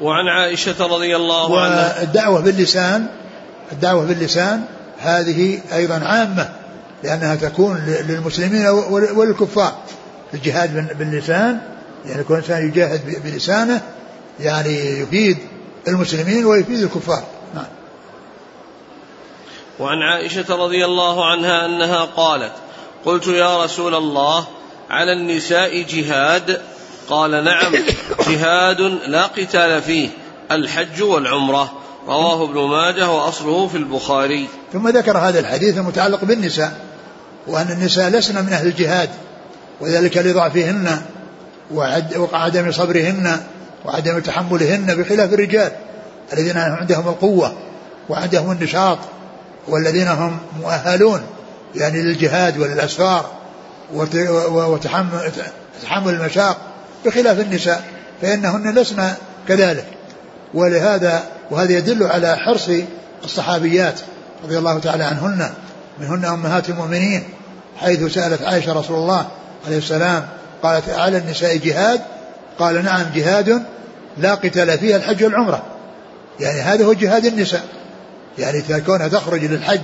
[0.01, 1.99] وعن عائشة رضي الله عنها.
[1.99, 3.07] والدعوة باللسان
[3.71, 4.61] الدعوة باللسان
[4.99, 6.49] هذه أيضا عامة
[7.03, 9.75] لأنها تكون للمسلمين وللكفار
[10.33, 11.59] الجهاد باللسان
[12.05, 13.81] يعني كل إنسان يجاهد بلسانه
[14.39, 15.37] يعني يفيد
[15.87, 17.23] المسلمين ويفيد الكفار.
[19.79, 22.51] وعن عائشة رضي الله عنها أنها قالت
[23.05, 24.45] قلت يا رسول الله
[24.89, 26.61] على النساء جهاد؟
[27.09, 27.75] قال نعم
[28.29, 30.09] جهاد لا قتال فيه
[30.51, 31.73] الحج والعمرة.
[32.07, 34.47] رواه ابن ماجه وأصله في البخاري.
[34.73, 36.79] ثم ذكر هذا الحديث المتعلق بالنساء
[37.47, 39.09] وأن النساء لسن من أهل الجهاد
[39.81, 41.01] وذلك لضعفهن
[42.17, 43.39] وعدم صبرهن
[43.85, 45.71] وعدم تحملهن بخلاف الرجال
[46.33, 47.57] الذين عندهم القوة
[48.09, 48.97] وعندهم النشاط.
[49.67, 51.21] والذين هم مؤهلون
[51.75, 53.32] يعني للجهاد وللأسفار
[54.49, 55.32] وتحمل
[55.84, 56.58] تحمل المشاق
[57.06, 57.84] بخلاف النساء
[58.21, 59.12] فإنهن لسن
[59.47, 59.86] كذلك.
[60.53, 62.69] ولهذا وهذا يدل على حرص
[63.23, 63.99] الصحابيات
[64.43, 65.49] رضي الله تعالى عنهن
[65.99, 67.23] منهن أمهات المؤمنين
[67.77, 69.27] حيث سألت عائشة رسول الله
[69.65, 70.27] عليه السلام
[70.63, 72.01] قالت على النساء جهاد؟
[72.60, 73.63] قال نعم جهاد
[74.17, 75.63] لا قتال فيها الحج والعمرة.
[76.39, 77.63] يعني هذا هو جهاد النساء.
[78.39, 79.82] يعني كونها تخرج للحج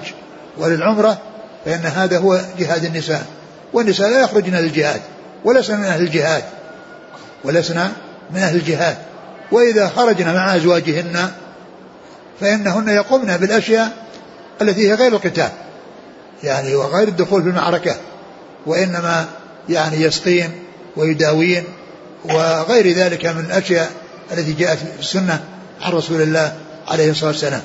[0.58, 1.18] وللعمرة
[1.66, 3.26] فإن هذا هو جهاد النساء
[3.74, 5.02] والنساء لا يخرجن للجهاد
[5.46, 6.44] ولسنا من أهل الجهاد
[7.44, 7.92] ولسنا
[8.32, 8.98] من أهل الجهاد
[9.52, 11.32] وإذا خرجنا مع أزواجهن
[12.40, 13.92] فإنهن يقمن بالأشياء
[14.62, 15.50] التي هي غير القتال
[16.44, 17.96] يعني وغير الدخول في المعركة
[18.66, 19.26] وإنما
[19.70, 20.52] يعني يسقين
[20.96, 21.64] ويداوين
[22.26, 23.92] وغير ذلك من الأشياء
[24.32, 25.40] التي جاءت في السنة
[25.82, 26.54] عن رسول الله
[26.88, 27.62] عليه الصلاة والسلام.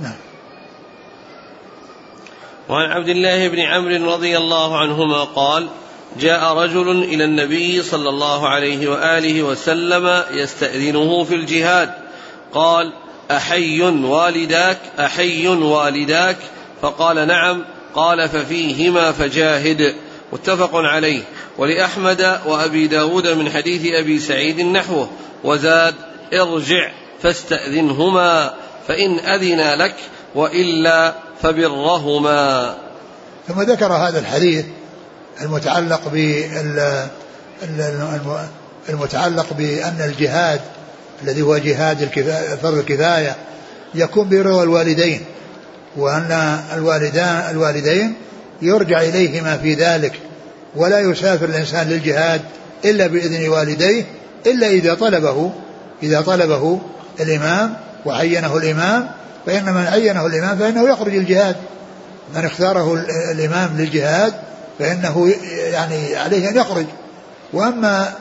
[0.00, 0.16] نعم.
[2.68, 5.68] وعن عبد الله بن عمرو رضي الله عنهما قال
[6.20, 11.90] جاء رجل إلى النبي صلى الله عليه وآله وسلم يستأذنه في الجهاد.
[12.52, 12.92] قال
[13.30, 16.36] أحي والداك أحي والداك.
[16.82, 17.64] فقال نعم.
[17.94, 19.94] قال ففيهما فجاهد.
[20.32, 21.22] متفق عليه.
[21.58, 25.10] ولأحمد وأبي داود من حديث أبي سعيد نحوه.
[25.44, 25.94] وزاد
[26.34, 26.90] ارجع
[27.22, 28.54] فاستأذنهما.
[28.90, 29.94] فإن أذن لك
[30.34, 32.74] وإلا فبرهما.
[33.48, 34.64] ثم ذكر هذا الحديث
[35.42, 36.00] المتعلق
[38.88, 40.60] المتعلق بأن الجهاد
[41.22, 42.08] الذي هو جهاد
[42.62, 43.36] فرض الكفاية
[43.94, 45.20] يكون برضا الوالدين
[45.96, 48.14] وأن الوالدان الوالدين
[48.62, 50.12] يرجع إليهما في ذلك
[50.76, 52.40] ولا يسافر الإنسان للجهاد
[52.84, 54.04] إلا بإذن والديه
[54.46, 55.52] إلا إذا طلبه
[56.02, 56.80] إذا طلبه
[57.20, 59.10] الإمام وعينه الإمام
[59.46, 61.56] فإن من عينه الإمام فإنه يخرج الجهاد.
[62.34, 64.34] من اختاره الإمام للجهاد
[64.78, 65.34] فإنه
[65.72, 66.86] يعني عليه أن يخرج.
[67.52, 68.12] وأما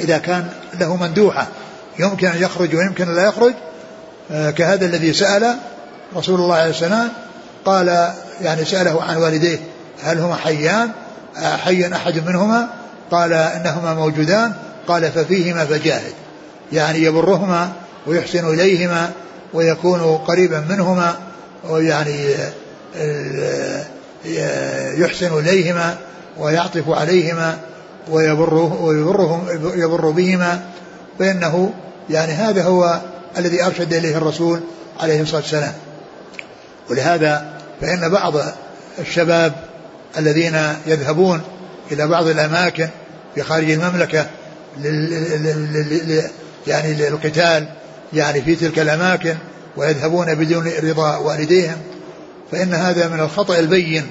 [0.00, 0.48] إذا كان
[0.80, 1.46] له مندوحة
[1.98, 3.52] يمكن أن يخرج ويمكن أن لا يخرج
[4.30, 5.56] آه، كهذا الذي سأل
[6.16, 7.08] رسول الله عليه السلام
[7.64, 9.58] قال يعني سأله عن والديه
[10.02, 10.90] هل هما حيان؟
[11.36, 12.68] حي أحد منهما؟
[13.10, 14.52] قال إنهما موجودان.
[14.88, 16.12] قال ففيهما فجاهد.
[16.72, 17.72] يعني يبرهما
[18.06, 19.10] ويحسن إليهما
[19.54, 21.16] ويكون قريبا منهما
[21.70, 22.34] ويعني
[24.96, 25.96] يحسن إليهما
[26.38, 27.58] ويعطف عليهما
[28.10, 30.62] ويبره ويبرهم يبر بهما
[31.18, 31.72] فإنه
[32.10, 33.00] يعني هذا هو
[33.38, 34.60] الذي أرشد إليه الرسول
[35.00, 35.72] عليه الصلاة والسلام.
[36.90, 38.34] ولهذا فإن بعض
[38.98, 39.52] الشباب
[40.18, 41.40] الذين يذهبون
[41.92, 42.88] إلى بعض الأماكن
[43.34, 44.26] في خارج المملكة
[44.80, 46.22] لل
[46.66, 47.68] يعني للقتال
[48.14, 49.34] يعني في تلك الأماكن
[49.76, 51.76] ويذهبون بدون رضا والديهم
[52.52, 54.06] فإن هذا من الخطأ البين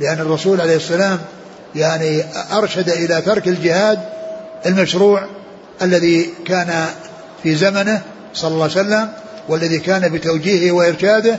[0.00, 1.18] لأن الرسول عليه السلام
[1.74, 3.98] يعني أرشد إلى ترك الجهاد
[4.66, 5.26] المشروع
[5.82, 6.86] الذي كان
[7.42, 8.02] في زمنه
[8.34, 9.08] صلى الله عليه وسلم
[9.48, 11.38] والذي كان بتوجيهه وإرشاده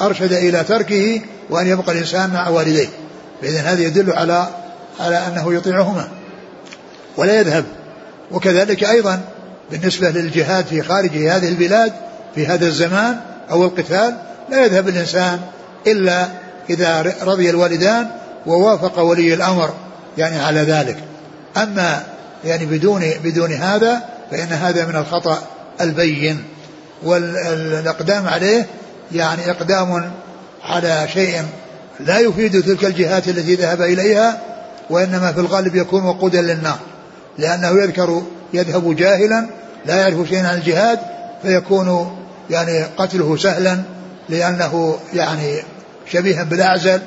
[0.00, 1.20] أرشد إلى تركه
[1.50, 2.88] وأن يبقى الإنسان مع والديه.
[3.42, 4.48] فإذا هذا يدل على
[5.00, 6.08] على أنه يطيعهما
[7.16, 7.64] ولا يذهب.
[8.30, 9.20] وكذلك أيضا
[9.72, 11.92] بالنسبة للجهاد في خارج هذه البلاد
[12.34, 13.16] في هذا الزمان
[13.50, 14.16] أو القتال
[14.50, 15.40] لا يذهب الإنسان
[15.86, 16.28] إلا
[16.70, 18.10] إذا رضي الوالدان
[18.46, 19.74] ووافق ولي الأمر
[20.18, 20.96] يعني على ذلك.
[21.56, 22.02] أما
[22.44, 25.42] يعني بدون بدون هذا فإن هذا من الخطأ
[25.80, 26.44] البين.
[27.02, 28.66] والإقدام عليه
[29.12, 30.10] يعني إقدام
[30.64, 31.42] على شيء
[32.00, 34.40] لا يفيد تلك الجهات التي ذهب إليها
[34.90, 36.78] وإنما في الغالب يكون وقودا للنار
[37.38, 39.46] لأنه يذكر يذهب جاهلا
[39.86, 40.98] لا يعرف شيئا عن الجهاد
[41.42, 42.16] فيكون
[42.50, 43.78] يعني قتله سهلا
[44.28, 45.62] لأنه يعني
[46.12, 47.00] شبيها بالأعزل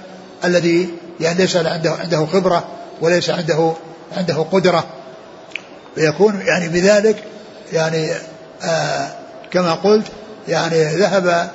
[0.45, 2.67] الذي يعني ليس عنده عنده خبرة
[3.01, 3.73] وليس عنده
[4.17, 4.83] عنده قدرة
[5.95, 7.23] فيكون يعني بذلك
[7.73, 8.11] يعني
[8.63, 9.07] آه
[9.51, 10.05] كما قلت
[10.47, 11.49] يعني ذهب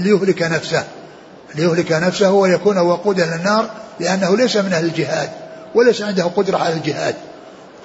[0.00, 0.84] ليهلك نفسه
[1.54, 5.30] ليهلك نفسه ويكون وقودا للنار لأنه ليس من أهل الجهاد
[5.78, 7.14] وليس عنده قدرة على الجهاد.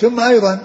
[0.02, 0.60] ثم أيضا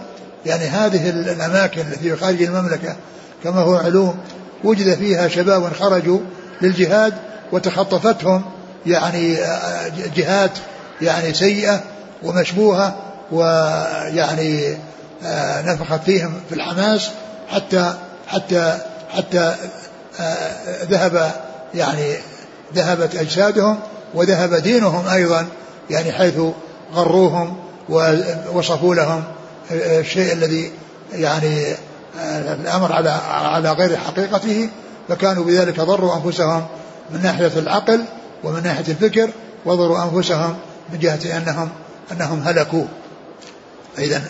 [0.46, 2.96] يعني هذه الأماكن التي خارج المملكة
[3.44, 4.18] كما هو علوم
[4.64, 6.18] وجد فيها شباب خرجوا
[6.62, 7.14] للجهاد
[7.52, 8.44] وتخطفتهم
[8.86, 9.36] يعني
[10.16, 10.50] جهات
[11.02, 11.80] يعني سيئة
[12.22, 12.96] ومشبوهة
[13.32, 14.76] ويعني
[15.24, 17.10] آه، نفخت فيهم في الحماس
[17.48, 17.94] حتى
[18.26, 18.78] حتى
[19.10, 19.54] حتى
[20.20, 21.32] آه، ذهب
[21.74, 22.14] يعني
[22.74, 23.78] ذهبت أجسادهم
[24.14, 25.46] وذهب دينهم أيضا
[25.90, 26.34] يعني حيث
[26.94, 27.56] غروهم
[27.88, 29.24] ووصفوا لهم
[29.70, 30.72] الشيء الذي
[31.12, 31.74] يعني
[32.20, 34.68] آه، الأمر على على غير حقيقته
[35.08, 36.66] فكانوا بذلك ضروا أنفسهم
[37.10, 38.04] من ناحية العقل
[38.44, 39.30] ومن ناحية الفكر
[39.64, 40.56] وضروا أنفسهم
[40.92, 41.68] من جهة أنهم
[42.12, 42.84] أنهم هلكوا.
[43.98, 44.22] إذا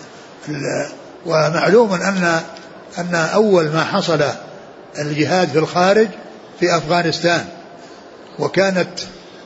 [1.27, 2.41] ومعلوم أن
[2.99, 4.25] أن أول ما حصل
[4.99, 6.09] الجهاد في الخارج
[6.61, 7.45] في أفغانستان
[8.39, 8.89] وكانت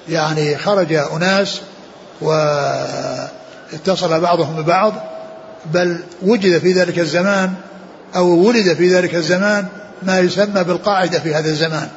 [0.09, 1.61] يعني خرج أناس
[2.23, 4.95] واتصل بعضهم ببعض
[5.67, 7.53] بل وجد في ذلك الزمان
[8.17, 9.67] أو ولد في ذلك الزمان
[10.03, 11.89] ما يسمى بالقاعدة في هذا الزمان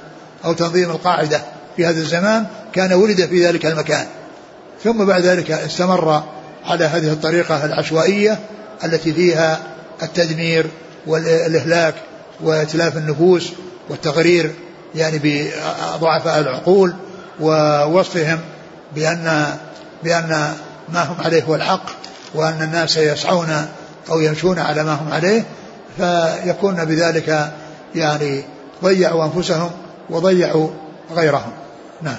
[0.45, 1.41] أو تنظيم القاعدة
[1.75, 4.05] في هذا الزمان كان ولد في ذلك المكان.
[4.83, 6.23] ثم بعد ذلك استمر
[6.65, 8.39] على هذه الطريقة العشوائية
[8.83, 9.59] التي فيها
[10.03, 10.65] التدمير
[11.07, 11.95] والإهلاك
[12.43, 13.51] وإتلاف النفوس
[13.89, 14.51] والتغرير
[14.95, 16.93] يعني بضعفاء العقول
[17.39, 18.39] ووصفهم
[18.95, 19.55] بأن
[20.05, 20.53] بأن
[20.89, 21.85] ما هم عليه هو الحق
[22.33, 23.67] وأن الناس يسعون
[24.09, 25.45] أو يمشون على ما هم عليه
[25.97, 27.53] فيكون بذلك
[27.95, 28.43] يعني
[28.83, 29.71] ضيعوا أنفسهم
[30.09, 30.69] وضيعوا
[31.15, 31.51] غيرهم.
[32.01, 32.17] نعم.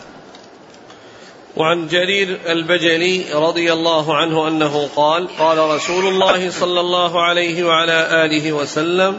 [1.56, 8.24] وعن جرير البجلي رضي الله عنه أنه قال قال رسول الله صلى الله عليه وعلى
[8.24, 9.18] آله وسلم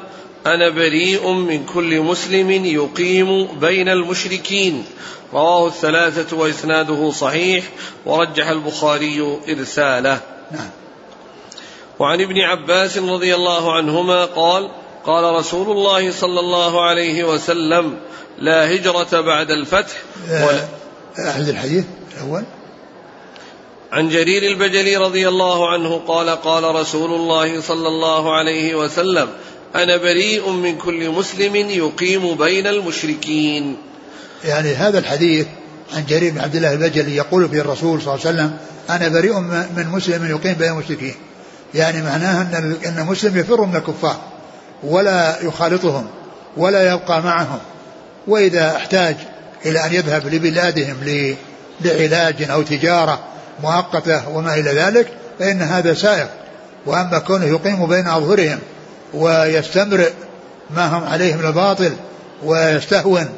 [0.54, 4.86] أنا بريء من كل مسلم يقيم بين المشركين.
[5.34, 7.64] رواه الثلاثة وإسناده صحيح
[8.06, 10.22] ورجح البخاري إرساله.
[10.52, 10.70] نعم.
[12.00, 14.70] وعن ابن عباس رضي الله عنهما قال
[15.06, 17.98] قال رسول الله صلى الله عليه وسلم
[18.38, 19.96] لا هجرة بعد الفتح.
[20.30, 20.68] ولا
[21.30, 21.86] أحد الحديث
[22.18, 22.44] الأول؟
[23.92, 29.30] عن جرير البجلي رضي الله عنه قال قال رسول الله صلى الله عليه وسلم
[29.76, 33.78] أنا بريء من كل مسلم يقيم بين المشركين.
[34.46, 35.48] يعني هذا الحديث
[35.96, 38.58] عن جرير بن عبد الله البجلي يقول في الرسول صلى الله عليه وسلم
[38.90, 39.40] أنا بريء
[39.78, 41.16] من مسلم يقيم بين المشركين.
[41.76, 44.22] يعني معناها أن أن مسلم يفر من الكفار
[44.84, 46.08] ولا يخالطهم
[46.58, 47.60] ولا يبقى معهم
[48.28, 49.16] وإذا احتاج
[49.66, 50.98] إلى أن يذهب لبلادهم
[51.82, 53.20] لعلاج أو تجارة
[53.64, 55.08] مؤقتة وما إلى ذلك
[55.40, 56.30] فإن هذا سائق.
[56.86, 58.60] وأما كونه يقيم بين أظهرهم
[59.14, 60.12] ويستمرئ
[60.76, 61.94] ما هم عليه من الباطل
[62.44, 63.30] ويستهون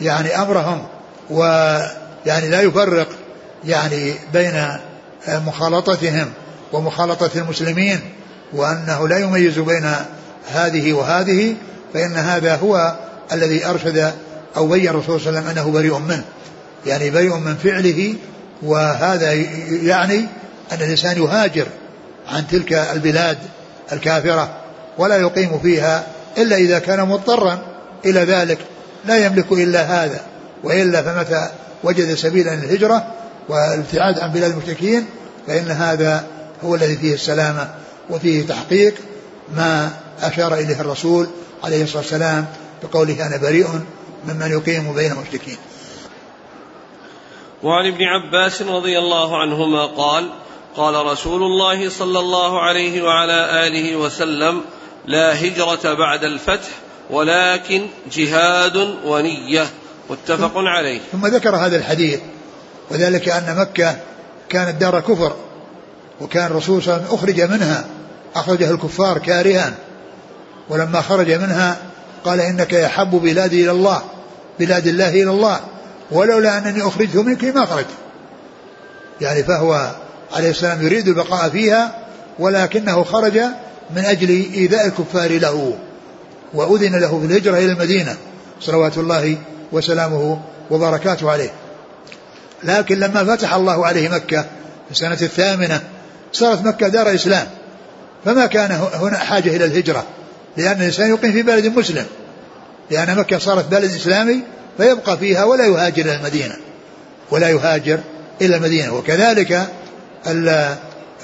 [0.00, 0.86] يعني أمرهم
[1.30, 3.08] ويعني لا يفرق
[3.64, 4.68] يعني بين
[5.28, 6.28] مخالطتهم
[6.72, 8.00] ومخالطة المسلمين
[8.52, 9.92] وأنه لا يميز بين
[10.52, 11.54] هذه وهذه
[11.94, 12.96] فإن هذا هو
[13.32, 14.12] الذي أرشد
[14.56, 16.24] أو بين الرسول صلى الله عليه وسلم أنه بريء منه.
[16.86, 18.14] يعني بريء من فعله
[18.62, 19.32] وهذا
[19.82, 20.18] يعني
[20.72, 21.66] أن الإنسان يهاجر
[22.28, 23.38] عن تلك البلاد
[23.92, 24.50] الكافرة.
[24.98, 26.06] ولا يقيم فيها
[26.38, 27.58] إلا إذا كان مضطرا
[28.04, 28.58] إلى ذلك.
[29.04, 30.20] لا يملك إلا هذا
[30.64, 31.50] وإلا فمتى
[31.84, 33.14] وجد سبيلا للهجرة
[33.48, 35.06] والابتعاد عن بلاد المشركين
[35.46, 36.26] فإن هذا
[36.64, 37.68] هو الذي فيه السلامة
[38.10, 38.94] وفيه تحقيق
[39.56, 39.90] ما
[40.22, 41.26] أشار إليه الرسول
[41.64, 42.46] عليه الصلاة والسلام
[42.82, 43.66] بقوله أنا بريء
[44.28, 45.56] ممن يقيم بين المشركين.
[47.62, 50.30] وعن ابن عباس رضي الله عنهما قال
[50.76, 54.60] قال رسول الله صلى الله عليه وعلى آله وسلم
[55.08, 56.68] لا هجرة بعد الفتح
[57.10, 59.66] ولكن جهاد ونية.
[60.10, 61.00] متفق عليه.
[61.12, 62.20] ثم ذكر هذا الحديث
[62.90, 63.96] وذلك أن مكة
[64.48, 65.36] كانت دار كفر
[66.20, 67.84] وكان الرسول صلى الله عليه وسلم أخرج منها
[68.36, 69.74] أخرجه الكفار كارها.
[70.68, 71.76] ولما خرج منها
[72.24, 74.02] قال إنك يحب بلادي إلى الله
[74.58, 75.60] بلاد الله إلى الله
[76.10, 77.86] ولولا أنني أخرجت منك ما خرجت.
[79.20, 79.90] يعني فهو
[80.32, 81.98] عليه السلام يريد البقاء فيها
[82.38, 83.40] ولكنه خرج
[83.96, 85.78] من أجل إيذاء الكفار له
[86.54, 88.16] وأذن له في الهجرة إلى المدينة
[88.60, 89.36] صلوات الله
[89.72, 91.50] وسلامه وبركاته عليه.
[92.64, 94.42] لكن لما فتح الله عليه مكة
[94.86, 95.80] في السنة الثامنة
[96.32, 97.46] صارت مكة دار إسلام
[98.24, 100.04] فما كان هنا حاجة إلى الهجرة
[100.56, 102.06] لأن الإنسان يقيم في بلد مسلم.
[102.90, 104.42] لأن مكة صارت بلد إسلامي
[104.78, 106.56] فيبقى فيها ولا يهاجر إلى المدينة
[107.30, 108.00] ولا يهاجر
[108.40, 108.94] إلى المدينة.
[108.94, 109.52] وكذلك
[110.26, 110.48] ال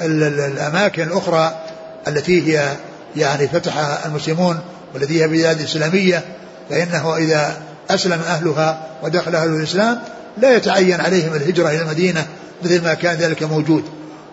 [0.01, 1.64] ال الأماكن الأخرى
[2.09, 2.77] التي هي
[3.17, 4.61] يعني فتحها المسلمون
[4.95, 6.25] والتي هي بلاد إسلامية
[6.71, 7.57] فإنه إذا
[7.91, 10.01] أسلم أهلها ودخل أهل الإسلام
[10.39, 12.27] لا يتعين عليهم الهجرة إلى المدينة
[12.63, 13.85] مثل ما كان ذلك موجود.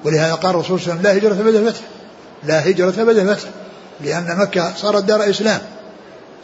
[0.04, 1.82] ولهذا قال الرسول صلى الله عليه وسلم لا هجرة بعد الفتح
[2.44, 3.50] لا هجرة بعد الفتح
[4.02, 5.62] لأن مكة صارت دار إسلام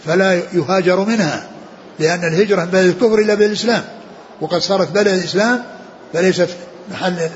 [0.06, 1.48] فلا يهاجر منها
[2.00, 3.84] لأن الهجرة من بلد الكفر إلى بلد الإسلام.
[4.42, 5.64] وقد صارت بلد الإسلام
[6.14, 6.50] فليست
[6.92, 7.30] محل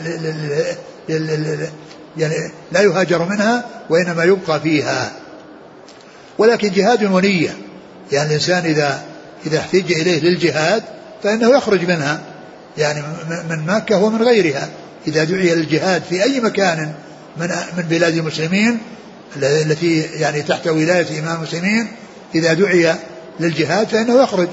[2.17, 2.35] يعني
[2.71, 5.11] لا يهاجر منها وإنما يبقى فيها.
[6.37, 7.57] ولكن جهاد ونية.
[8.11, 9.01] يعني الإنسان إذا
[9.45, 10.83] إذا احتج إليه للجهاد
[11.23, 12.21] فإنه يخرج منها.
[12.77, 13.01] يعني
[13.49, 14.69] من مكة ومن غيرها.
[15.07, 16.93] إذا دعي للجهاد في أي مكان
[17.37, 18.77] من من بلاد المسلمين
[19.37, 21.87] التي يعني تحت ولاية إمام المسلمين
[22.35, 22.95] إذا دعي
[23.39, 24.47] للجهاد فإنه يخرج.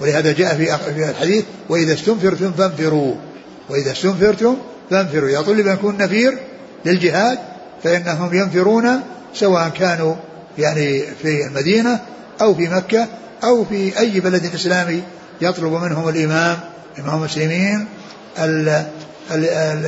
[0.00, 3.14] ولهذا جاء في الحديث وإذا استنفرتم فانفروا.
[3.70, 4.56] وإذا استنفرتم
[4.90, 5.28] فانفروا.
[5.28, 6.38] إذا طلب أن يكون نفير
[6.84, 7.38] للجهاد
[7.82, 9.00] فإنهم ينفرون
[9.34, 10.14] سواء كانوا
[10.58, 12.00] يعني في المدينة
[12.40, 13.08] أو في مكة
[13.44, 15.02] أو في أي بلد إسلامي
[15.40, 16.60] يطلب منهم الإمام
[16.98, 17.86] إمام المسلمين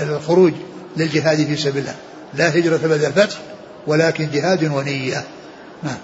[0.03, 0.53] الخروج
[0.97, 1.95] للجهاد في سبيل الله.
[2.35, 3.37] لا هجرة بعد الفتح
[3.87, 5.25] ولكن جهاد ونية.
[5.83, 5.99] نعم.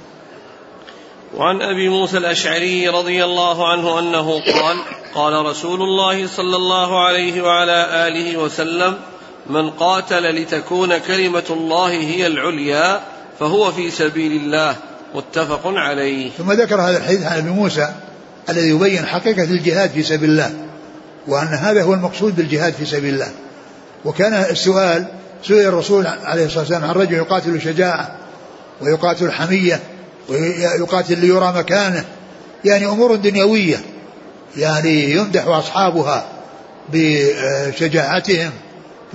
[1.37, 4.77] وعن أبي موسى الأشعري رضي الله عنه أنه قال
[5.15, 8.99] قال رسول الله صلى الله عليه وعلى آله وسلم
[9.51, 13.01] من قاتل لتكون كلمة الله هي العليا
[13.41, 14.77] فهو في سبيل الله
[15.15, 16.31] متفق عليه.
[16.39, 17.93] ثم ذكر هذا الحديث عن أبي موسى
[18.49, 20.53] الذي يبين حقيقة الجهاد في سبيل الله
[21.27, 23.31] وأن هذا هو المقصود بالجهاد في سبيل الله.
[24.05, 25.07] وكان السؤال
[25.45, 28.17] سئل الرسول عليه الصلاة والسلام عن رجل يقاتل شجاعة
[28.81, 29.81] ويقاتل حمية
[30.29, 32.05] ويقاتل ليرى مكانه
[32.65, 33.81] يعني أمور دنيوية
[34.57, 36.27] يعني يمدح أصحابها
[36.93, 38.51] بشجاعتهم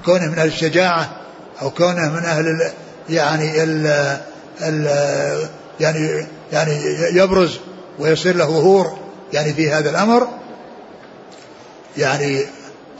[0.05, 1.09] كونه من أهل الشجاعة
[1.61, 2.71] أو كونه من أهل ال
[3.09, 3.87] يعني ال
[4.61, 4.87] ال
[5.79, 6.79] يعني يعني
[7.13, 7.59] يبرز
[7.99, 8.97] ويصير له ظهور
[9.33, 10.27] يعني في هذا الأمر.
[11.97, 12.41] يعني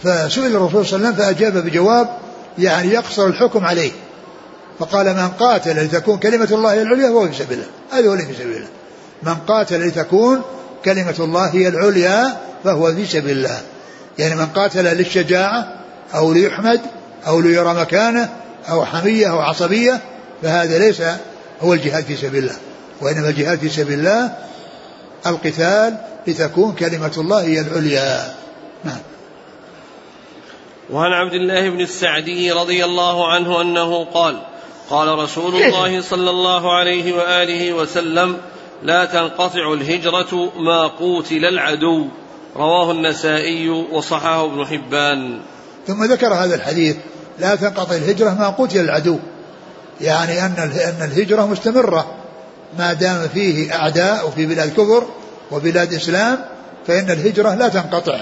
[0.04, 2.18] فسئل الرسول صلى الله عليه وسلم فأجاب بجواب
[2.58, 3.92] يعني يقصر الحكم عليه.
[4.80, 8.56] فقال من قاتل لتكون كلمة الله العليا فهو في سبيل الله هذا هو في سبيل
[8.56, 8.68] الله
[9.24, 10.42] من قاتل لتكون
[10.86, 13.62] كلمة الله هي العليا فهو في سبيل الله
[14.18, 15.74] يعني من قاتل للشجاعة
[16.16, 16.82] أو ليحمد
[17.28, 18.30] أو ليرى مكانه
[18.70, 20.02] أو حمية أو عصبية
[20.44, 21.02] فهذا ليس
[21.62, 22.56] هو الجهاد في سبيل الله.
[23.02, 24.36] وإنما الجهاد في سبيل الله
[25.26, 25.98] القتال
[26.28, 28.34] لتكون كلمة الله هي العليا.
[28.84, 28.98] نعم.
[30.90, 34.38] وعن عبد الله بن السعدي رضي الله عنه أنه قال
[34.90, 38.38] قال رسول الله صلى الله عليه وآله وسلم
[38.84, 42.08] لا تنقطع الهجرة ما قوتل العدو.
[42.56, 45.42] رواه النسائي وصححه ابن حبان.
[45.88, 46.96] ثم ذكر هذا الحديث
[47.40, 49.20] لا تنقطع الهجرة ما قتل العدو.
[50.02, 52.16] يعني أن أن الهجرة مستمرة.
[52.80, 55.04] ما دام فيه أعداء وفي بلاد كفر
[55.52, 56.40] وبلاد إسلام
[56.88, 58.22] فإن الهجرة لا تنقطع.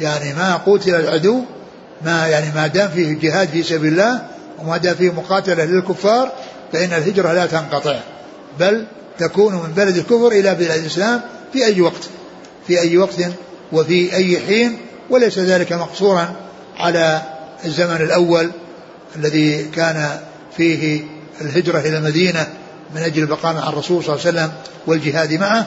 [0.00, 1.40] يعني ما قتل العدو
[2.02, 4.22] ما يعني ما دام فيه جهاد في سبيل الله
[4.58, 6.32] وما دام فيه مقاتلة للكفار
[6.72, 7.96] فإن الهجرة لا تنقطع.
[8.60, 8.86] بل
[9.18, 11.20] تكون من بلد الكفر إلى بلاد الإسلام
[11.52, 12.08] في أي وقت.
[12.66, 13.16] في أي وقت
[13.72, 14.78] وفي أي حين
[15.10, 16.34] وليس ذلك مقصورا.
[16.78, 17.22] على
[17.64, 18.50] الزمن الأول
[19.16, 20.20] الذي كان
[20.56, 21.04] فيه
[21.40, 22.46] الهجرة إلى المدينة
[22.94, 24.52] من أجل البقاء مع الرسول صلى الله عليه وسلم
[24.86, 25.66] والجهاد معه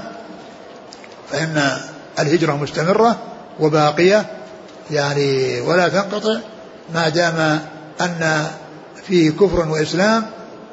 [1.32, 1.78] فإن
[2.20, 3.18] الهجرة مستمرة
[3.60, 4.26] وباقية
[4.92, 6.38] يعني ولا تنقطع
[6.94, 7.60] ما دام
[8.02, 8.48] أن
[9.08, 10.26] فيه كفر وإسلام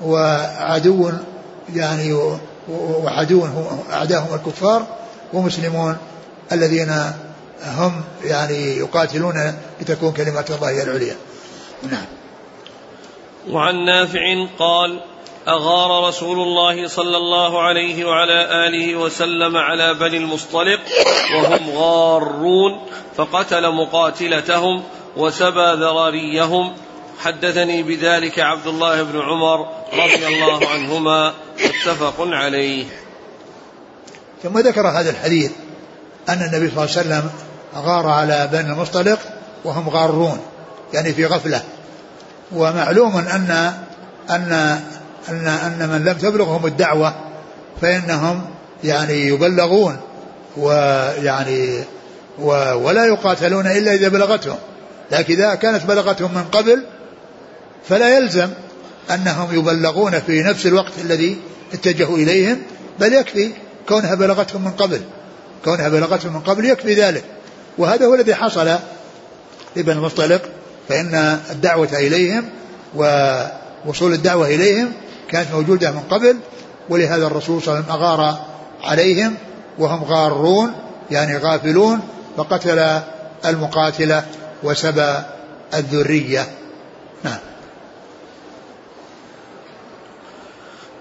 [0.03, 1.11] وعدو
[1.75, 2.13] يعني
[2.69, 3.47] وعدو
[3.93, 4.87] أعداهم الكفار
[5.33, 5.97] ومسلمون
[6.53, 6.95] الذين
[7.65, 9.35] هم يعني يقاتلون
[9.81, 11.17] لتكون كلمة الله هي العليا.
[11.91, 12.07] نعم.
[13.51, 15.01] وعن نافع قال
[15.49, 20.81] أغار رسول الله صلى الله عليه وعلى آله وسلم على بني المصطلق
[21.35, 22.81] وهم غارون
[23.17, 24.83] فقتل مقاتلتهم
[25.17, 26.73] وسبى ذراريهم.
[27.19, 31.35] حدثني بذلك عبد الله بن عمر رضي الله عنهما
[31.65, 32.87] متفق عليه.
[34.43, 35.53] ثم ذكر هذا الحديث
[36.29, 37.31] أن النبي صلى الله عليه وسلم
[37.77, 39.19] غار على بني المصطلق
[39.65, 40.39] وهم غارون
[40.93, 41.63] يعني في غفلة.
[42.53, 43.73] ومعلوم أن
[44.31, 44.53] أن
[45.29, 47.15] أن أن من لم تبلغهم الدعوة
[47.81, 48.43] فإنهم
[48.85, 49.97] يعني يبلغون
[50.57, 51.85] ويعني
[52.75, 54.57] ولا يقاتلون إلا إذا بلغتهم.
[55.11, 56.85] لكن إذا كانت بلغتهم من قبل
[57.89, 58.49] فلا يلزم
[59.11, 61.39] أنهم يبلغون في نفس الوقت الذي
[61.73, 62.63] اتجهوا إليهم
[63.01, 63.51] بل يكفي
[63.89, 65.01] كونها بلغتهم من قبل.
[65.65, 67.25] كونها بلغتهم من قبل يكفي ذلك.
[67.79, 68.79] وهذا هو الذي حصل
[69.77, 70.43] لابن المصطلق
[70.89, 72.51] فإن الدعوة إليهم
[72.95, 74.93] ووصول الدعوة إليهم
[75.29, 76.37] كانت موجودة من قبل
[76.89, 78.39] ولهذا الرسول صلى الله عليه وسلم أغار
[78.83, 79.35] عليهم
[79.79, 80.73] وهم غارون
[81.11, 82.01] يعني غافلون
[82.37, 83.01] فقتل
[83.45, 84.25] المقاتلة
[84.63, 85.15] وسبى
[85.75, 86.47] الذرية.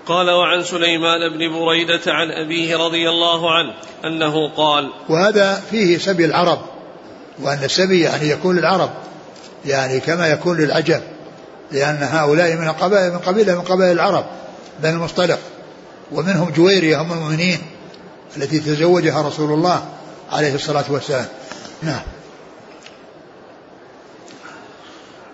[0.05, 3.73] قال وعن سليمان بن بريدة عن أبيه رضي الله عنه
[4.05, 6.59] أنه قال وهذا فيه سبي العرب
[7.39, 8.89] وأن السبي يعني يكون للعرب
[9.65, 11.01] يعني كما يكون للعجم
[11.71, 14.25] لأن هؤلاء من قبائل من قبيلة من قبائل العرب
[14.79, 15.39] بني المصطلق
[16.11, 17.59] ومنهم جويرية هم المؤمنين
[18.37, 19.85] التي تزوجها رسول الله
[20.31, 21.25] عليه الصلاة والسلام.
[21.83, 22.01] نعم.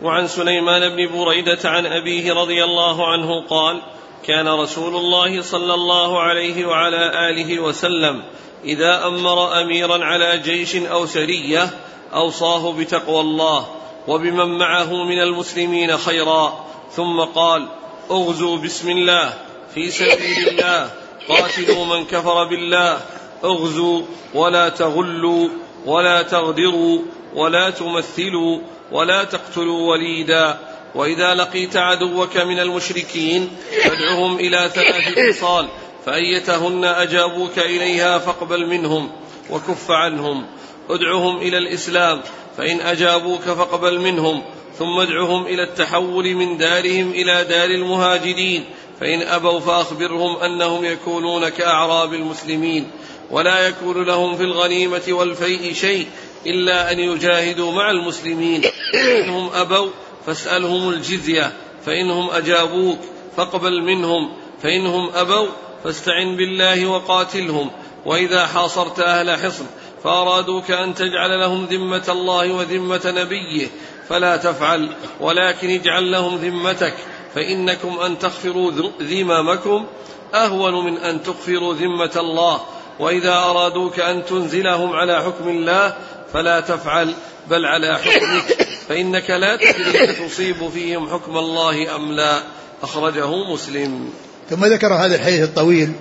[0.01, 3.81] وعن سليمان بن بريدة عن أبيه رضي الله عنه قال
[4.25, 8.23] كان رسول الله صلى الله عليه وعلى آله وسلم
[8.65, 11.69] إذا أمر أميرا على جيش أو سرية
[12.13, 13.67] أوصاه بتقوى الله
[14.07, 16.65] وبمن معه من المسلمين خيرا.
[16.91, 17.67] ثم قال
[18.11, 19.33] اغزوا بسم الله
[19.75, 20.89] في سبيل الله
[21.29, 22.99] قاتلوا من كفر بالله
[23.43, 24.01] اغزوا
[24.33, 25.49] ولا تغلوا
[25.85, 26.99] ولا تغدروا
[27.35, 28.59] ولا تمثلوا
[28.91, 30.57] ولا تقتلوا وليدا.
[30.97, 33.49] وإذا لقيت عدوك من المشركين
[33.83, 35.67] فادعهم إلى ثلاث خصال
[36.05, 39.11] فأيتهن أجابوك إليها فاقبل منهم
[39.49, 40.45] وكف عنهم.
[40.89, 42.21] ادعهم إلى الإسلام
[42.57, 44.43] فإن أجابوك فاقبل منهم.
[44.77, 48.65] ثم ادعهم إلى التحول من دارهم إلى دار المهاجرين
[48.99, 52.91] فإن أبوا فأخبرهم أنهم يكونون كأعراب المسلمين.
[53.31, 56.07] ولا يكون لهم في الغنيمة والفيء شيء
[56.45, 58.61] إلا أن يجاهدوا مع المسلمين.
[58.93, 59.89] انهم أبوا
[60.27, 61.53] فاسألهم الجزية
[61.85, 62.99] فإنهم أجابوك
[63.37, 65.47] فاقبل منهم فإنهم أبوا
[65.83, 67.71] فاستعن بالله وقاتلهم
[68.05, 69.65] وإذا حاصرت أهل حصن
[70.03, 73.67] فأرادوك أن تجعل لهم ذمة الله وذمة نبيه
[74.09, 76.93] فلا تفعل ولكن اجعل لهم ذمتك
[77.35, 78.71] فإنكم أن تغفروا
[79.01, 79.85] ذممكم
[80.33, 82.61] أهون من أن تغفروا ذمة الله
[82.99, 85.97] وإذا أرادوك أن تنزلهم على حكم الله
[86.33, 87.13] فلا تفعل
[87.49, 88.66] بل على حكمك.
[88.89, 92.43] فإنك لا تدري تصيب فيهم حكم الله أم لا.
[92.83, 94.09] أخرجه مسلم.
[94.49, 95.91] ثم ذكر هذا الحديث الطويل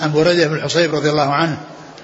[0.00, 1.60] عن بريدة بن الحصيب رضي الله عنه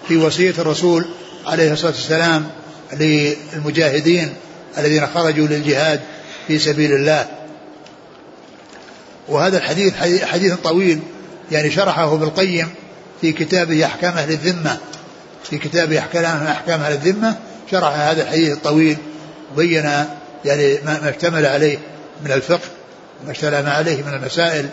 [0.09, 1.07] في وصية الرسول
[1.47, 2.51] عليه الصلاة والسلام
[2.93, 4.35] للمجاهدين
[4.79, 6.01] الذين خرجوا للجهاد
[6.47, 7.27] في سبيل الله.
[9.29, 9.95] وهذا الحديث
[10.25, 11.01] حديث طويل
[11.53, 12.69] يعني شرحه ابن القيم
[13.21, 14.79] في كتابه أحكام أهل الذمة.
[15.51, 17.37] في كتابه أحكام أهل الذمة
[17.71, 18.97] شرح هذا الحديث الطويل
[19.57, 19.91] وبين
[20.45, 21.79] يعني ما اشتمل عليه
[22.25, 22.69] من الفقه
[23.23, 24.69] وما اشتمل عليه من المسائل.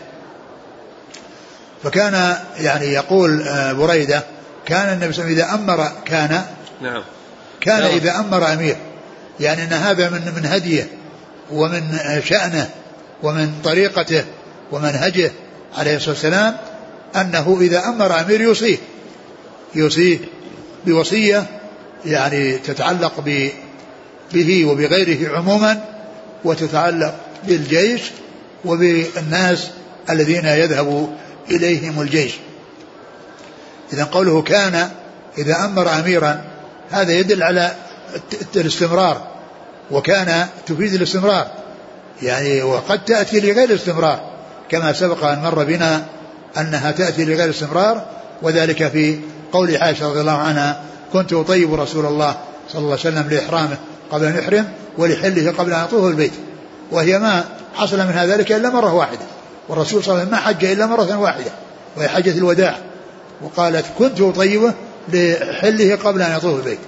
[1.83, 4.23] فكان يعني يقول آه، بريدة
[4.65, 6.43] كان النبي صلى الله عليه وسلم إذا أمر كان
[6.81, 7.03] نعم.
[7.61, 7.95] كان نعم.
[7.95, 8.77] إذا أمر أمير.
[9.39, 10.87] يعني أن هذا من من هديه
[11.51, 12.69] ومن شأنه
[13.23, 14.23] ومن طريقته
[14.71, 15.31] ومنهجه
[15.77, 16.57] عليه الصلاة والسلام
[17.15, 18.77] أنه إذا أمر أمير يوصيه
[19.75, 20.19] يوصيه
[20.85, 21.45] بوصية
[22.05, 23.19] يعني تتعلق
[24.33, 25.83] به وبغيره عموما
[26.43, 27.15] وتتعلق
[27.47, 28.01] بالجيش
[28.65, 29.67] وبالناس
[30.09, 31.17] الذين يذهب
[31.51, 32.33] إليهم الجيش.
[33.93, 34.89] إذا قوله كان
[35.37, 36.41] إذا أمر أميرا
[36.91, 37.75] هذا يدل على
[38.55, 39.27] الاستمرار
[39.91, 41.51] وكان تفيد الاستمرار.
[42.21, 44.33] يعني وقد تأتي لغير الاستمرار
[44.69, 46.05] كما سبق أن مر بنا
[46.57, 48.05] أنها تأتي لغير استمرار
[48.41, 49.19] وذلك في
[49.51, 50.81] قول عائشة رضي الله عنها
[51.13, 52.35] كنت أطيب رسول الله
[52.69, 53.77] صلى الله عليه وسلم لإحرامه.
[54.13, 56.31] قبل أن يحرم ولحله قبل أن يطوف البيت.
[56.91, 57.45] وهي ما
[57.75, 59.25] حصل منها ذلك إلا مرة واحدة.
[59.69, 61.51] والرسول صلى الله عليه وسلم ما حج إلا مرة واحدة
[61.97, 62.77] وهي حجة الوداع.
[63.41, 64.73] وقالت كنت أطيبه
[65.13, 66.79] لحله قبل أن يطوف البيت.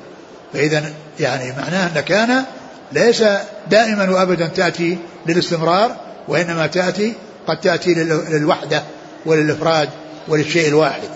[0.54, 0.84] فإذا
[1.20, 2.44] يعني معناه أن كان
[2.92, 3.24] ليس
[3.70, 4.98] دائما وأبدا تأتي
[5.28, 5.96] للاستمرار
[6.28, 7.14] وإنما تأتي
[7.48, 7.94] قد تأتي
[8.30, 8.84] للوحدة
[9.26, 9.90] وللإفراد
[10.28, 11.10] وللشيء الواحد.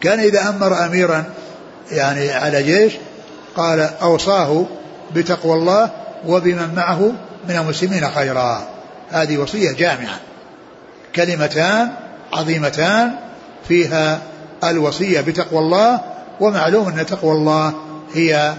[0.00, 1.24] كان إذا أمر أميرا
[1.90, 2.92] يعني على جيش
[3.56, 4.66] قال أوصاه
[5.14, 5.90] بتقوى الله
[6.26, 7.12] وبمن معه
[7.48, 8.62] من المسلمين خيرا.
[9.10, 10.20] هذه وصية جامعة.
[11.16, 11.90] كلمتان
[12.32, 13.10] عظيمتان
[13.68, 14.20] فيها
[14.64, 16.00] الوصية بتقوى الله
[16.40, 17.72] ومعلوم أن تقوى الله
[18.14, 18.54] هي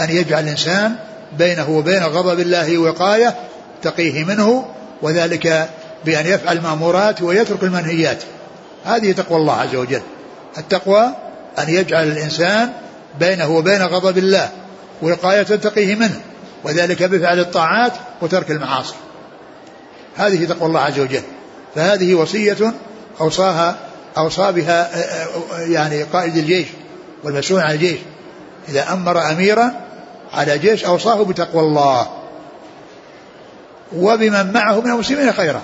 [0.00, 0.94] أن يجعل الإنسان
[1.38, 3.34] بينه وبين غضب الله وقاية
[3.82, 4.64] تقيه منه
[5.02, 5.68] وذلك
[6.04, 8.22] بأن يفعل المأمورات ويترك المنهيات.
[8.84, 10.02] هذه تقوى الله عز وجل.
[10.58, 11.08] التقوى
[11.58, 12.72] أن يجعل الإنسان
[13.20, 14.50] بينه وبين غضب الله
[15.02, 16.20] وقاية تقيه منه
[16.64, 17.92] وذلك بفعل الطاعات
[18.22, 18.94] وترك المعاصي.
[20.16, 21.22] هذه تقوى الله عز وجل.
[21.74, 22.74] فهذه وصية
[23.20, 23.76] أوصاها
[24.18, 24.90] أوصى بها
[25.58, 26.66] يعني قائد الجيش
[27.24, 27.98] والمسؤول عن الجيش.
[28.68, 29.72] إذا أمر أميرا
[30.32, 32.08] على جيش أوصاه بتقوى الله.
[33.96, 35.62] وبمن معه من المسلمين خيرا.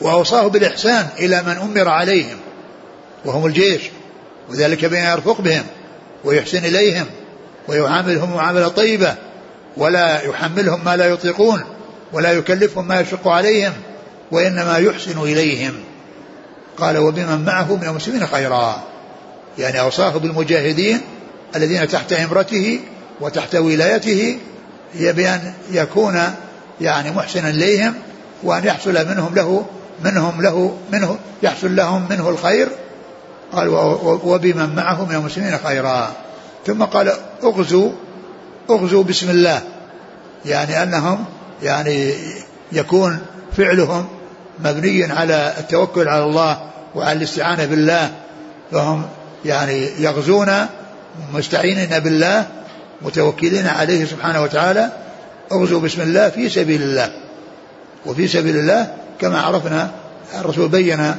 [0.00, 2.36] وأوصاه بالإحسان إلى من أمر عليهم
[3.24, 3.82] وهم الجيش
[4.50, 5.64] وذلك بأن يرفق بهم.
[6.26, 7.06] ويحسن إليهم
[7.68, 9.14] ويعاملهم معاملة طيبة
[9.76, 11.64] ولا يحملهم ما لا يطيقون
[12.12, 13.72] ولا يكلفهم ما يشق عليهم
[14.30, 15.74] وإنما يحسن إليهم.
[16.78, 18.82] قال وبمن معه من المسلمين خيرا.
[19.58, 21.00] يعني أوصاه بالمجاهدين
[21.56, 22.80] الذين تحت إمرته
[23.20, 24.38] وتحت ولايته
[24.94, 26.20] بأن يكون
[26.80, 27.94] يعني محسنا إليهم
[28.42, 29.66] وأن يحصل منهم له
[30.04, 32.68] منهم له منه يحصل لهم منه الخير
[33.52, 33.68] قال
[34.24, 36.12] وبمن معه من المسلمين خيرا.
[36.66, 37.12] ثم قال
[37.44, 37.90] اغزوا
[38.70, 39.62] اغزوا بسم الله.
[40.44, 41.24] يعني أنهم
[41.62, 42.14] يعني
[42.72, 43.18] يكون
[43.56, 44.06] فعلهم
[44.58, 48.10] مبني على التوكل على الله وعلى الاستعانة بالله.
[48.72, 49.02] فهم
[49.44, 50.52] يعني يغزون
[51.34, 52.46] مستعينين بالله
[53.02, 54.92] متوكلين عليه سبحانه وتعالى.
[55.52, 57.12] اغزوا بسم الله في سبيل الله.
[58.06, 59.90] وفي سبيل الله كما عرفنا
[60.40, 61.14] الرسول بين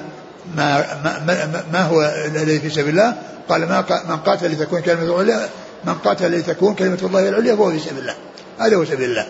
[0.55, 3.15] ما ما, ما, ما هو الذي في سبيل الله؟
[3.49, 5.49] قال ما من قاتل لتكون كلمة الله
[5.85, 8.15] من قاتل لتكون كلمة الله العليا فهو في سبيل الله.
[8.59, 9.27] هذا هو سبيل الله.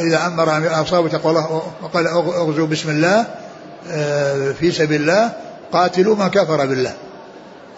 [0.00, 3.26] إذا أمر أصاب تقوى الله وقال أغزوا بسم الله
[4.52, 5.32] في سبيل الله
[5.72, 6.92] قاتلوا من كفر بالله.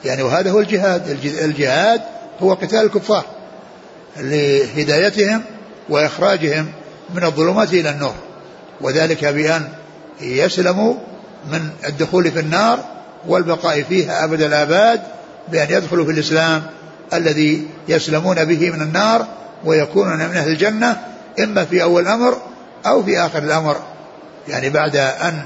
[0.05, 1.09] يعني وهذا هو الجهاد.
[1.25, 2.01] الجهاد
[2.41, 3.25] هو قتال الكفار
[4.17, 5.43] لهدايتهم
[5.89, 6.73] وإخراجهم
[7.15, 8.15] من الظلمات إلى النور.
[8.81, 9.69] وذلك بأن
[10.21, 10.95] يسلموا
[11.53, 12.85] من الدخول في النار
[13.29, 15.01] والبقاء فيها أبد الآباد
[15.49, 16.63] بأن يدخلوا في الإسلام
[17.13, 19.27] الذي يسلمون به من النار
[19.65, 20.97] ويكونون من أهل الجنة
[21.41, 22.37] إما في أول الأمر
[22.87, 23.77] أو في آخر الأمر.
[24.49, 25.43] يعني بعد أن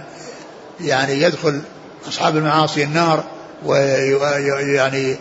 [0.80, 1.60] يعني يدخل
[2.08, 3.24] أصحاب المعاصي النار
[3.66, 5.16] ويعني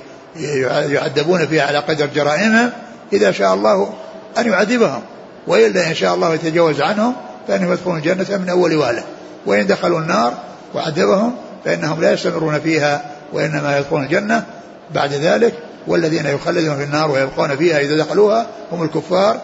[0.89, 2.71] يعذبون فيها على قدر جرائمهم
[3.13, 3.93] إذا شاء الله
[4.37, 5.01] أن يعذبهم.
[5.47, 7.15] وإلا إن شاء الله يتجاوز عنهم
[7.47, 9.03] فإنهم يدخلون الجنة من أول وهلة
[9.45, 10.33] وإن دخلوا النار
[10.73, 11.35] وعذبهم
[11.65, 14.45] فإنهم لا يستمرون فيها وإنما يدخلون الجنة
[14.93, 15.53] بعد ذلك.
[15.87, 19.41] والذين يخلدون في النار ويبقون فيها إذا دخلوها هم الكفار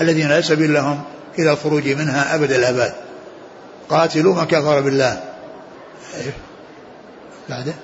[0.00, 1.02] الذين لا سبيل لهم
[1.38, 2.92] إلى الخروج منها أبد الآباد
[3.88, 5.20] قاتلوا من كفر بالله.
[6.16, 6.32] إيه؟
[7.48, 7.74] بعده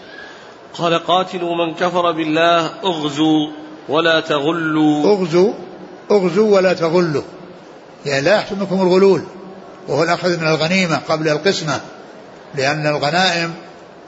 [0.74, 3.50] قال قاتلوا من كفر بالله اغزوا
[3.88, 5.16] ولا تغلوا.
[5.16, 5.52] اغزوا
[6.10, 7.22] اغزوا ولا تغلوا.
[8.06, 9.22] يعني لا يحصل منكم الغلول
[9.88, 11.80] وهو الأخذ من الغنيمة قبل القسمة
[12.54, 13.54] لأن الغنائم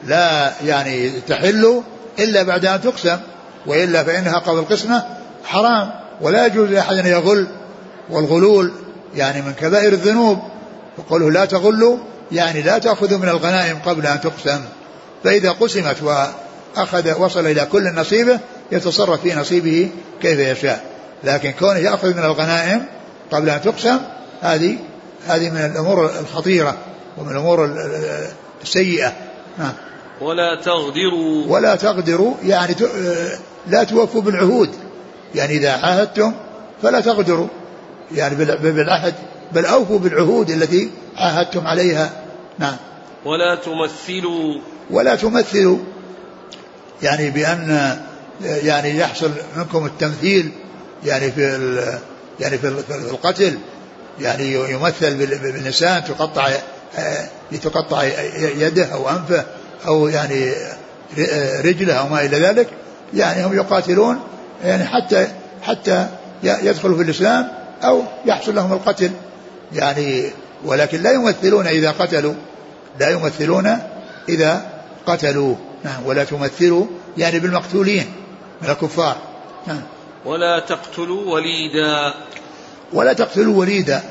[0.06, 1.82] لا يعني تحل
[2.18, 3.18] إلا بعد أن تقسم
[3.66, 5.04] وإلا فإنها قبل القسمة
[5.44, 5.90] حرام
[6.20, 7.46] ولا يجوز لأحد أن يغل.
[8.10, 8.72] والغلول
[9.14, 10.38] يعني من كبائر الذنوب
[10.98, 11.98] وقوله لا تغلوا
[12.32, 14.60] يعني لا تأخذوا من الغنائم قبل أن تقسم.
[15.24, 18.38] فإذا قسمت وأخذ وصل إلى كل نصيبه
[18.72, 19.90] يتصرف في نصيبه
[20.22, 20.95] كيف يشاء.
[21.24, 22.84] لكن كونه يأخذ من الغنائم
[23.30, 23.98] قبل أن تقسم
[24.40, 24.78] هذه
[25.26, 26.76] هذه من الأمور الخطيرة
[27.18, 27.70] ومن الأمور
[28.62, 29.12] السيئة.
[29.58, 29.72] نعم.
[30.20, 31.46] ولا تغدروا.
[31.46, 32.74] ولا تغدروا يعني
[33.66, 34.70] لا توفوا بالعهود.
[35.34, 36.32] يعني إذا عاهدتم
[36.82, 37.48] فلا تغدروا.
[38.12, 39.14] يعني بالعهد
[39.52, 42.10] بل أوفوا بالعهود التي عاهدتم عليها.
[42.58, 42.76] نعم.
[43.24, 44.54] ولا تمثلوا.
[44.90, 45.78] ولا تمثلوا.
[47.02, 47.98] يعني بأن
[48.44, 50.52] يعني يحصل منكم التمثيل
[51.04, 51.98] يعني في
[52.40, 53.58] يعني في القتل
[54.20, 56.48] يعني يمثل بالإنسان تقطع
[57.52, 58.02] لتقطع
[58.56, 59.44] يده أو أنفه
[59.86, 60.52] أو يعني
[61.64, 62.68] رجله أو ما إلى ذلك.
[63.14, 64.20] يعني هم يقاتلون
[64.64, 65.28] يعني حتى
[65.62, 66.08] حتى
[66.42, 67.48] يدخلوا في الإسلام
[67.82, 69.10] أو يحصل لهم القتل.
[69.72, 70.30] يعني
[70.64, 72.34] ولكن لا يمثلون إذا قتلوا
[73.00, 73.78] لا يمثلون
[74.28, 74.66] إذا
[75.06, 75.54] قتلوا.
[75.84, 76.86] نعم ولا تمثلوا
[77.18, 78.06] يعني بالمقتولين
[78.62, 79.16] من الكفار.
[79.66, 79.82] نعم.
[80.24, 82.14] ولا تقتلوا وليدا.
[82.92, 84.02] ولا تقتلوا وليدا.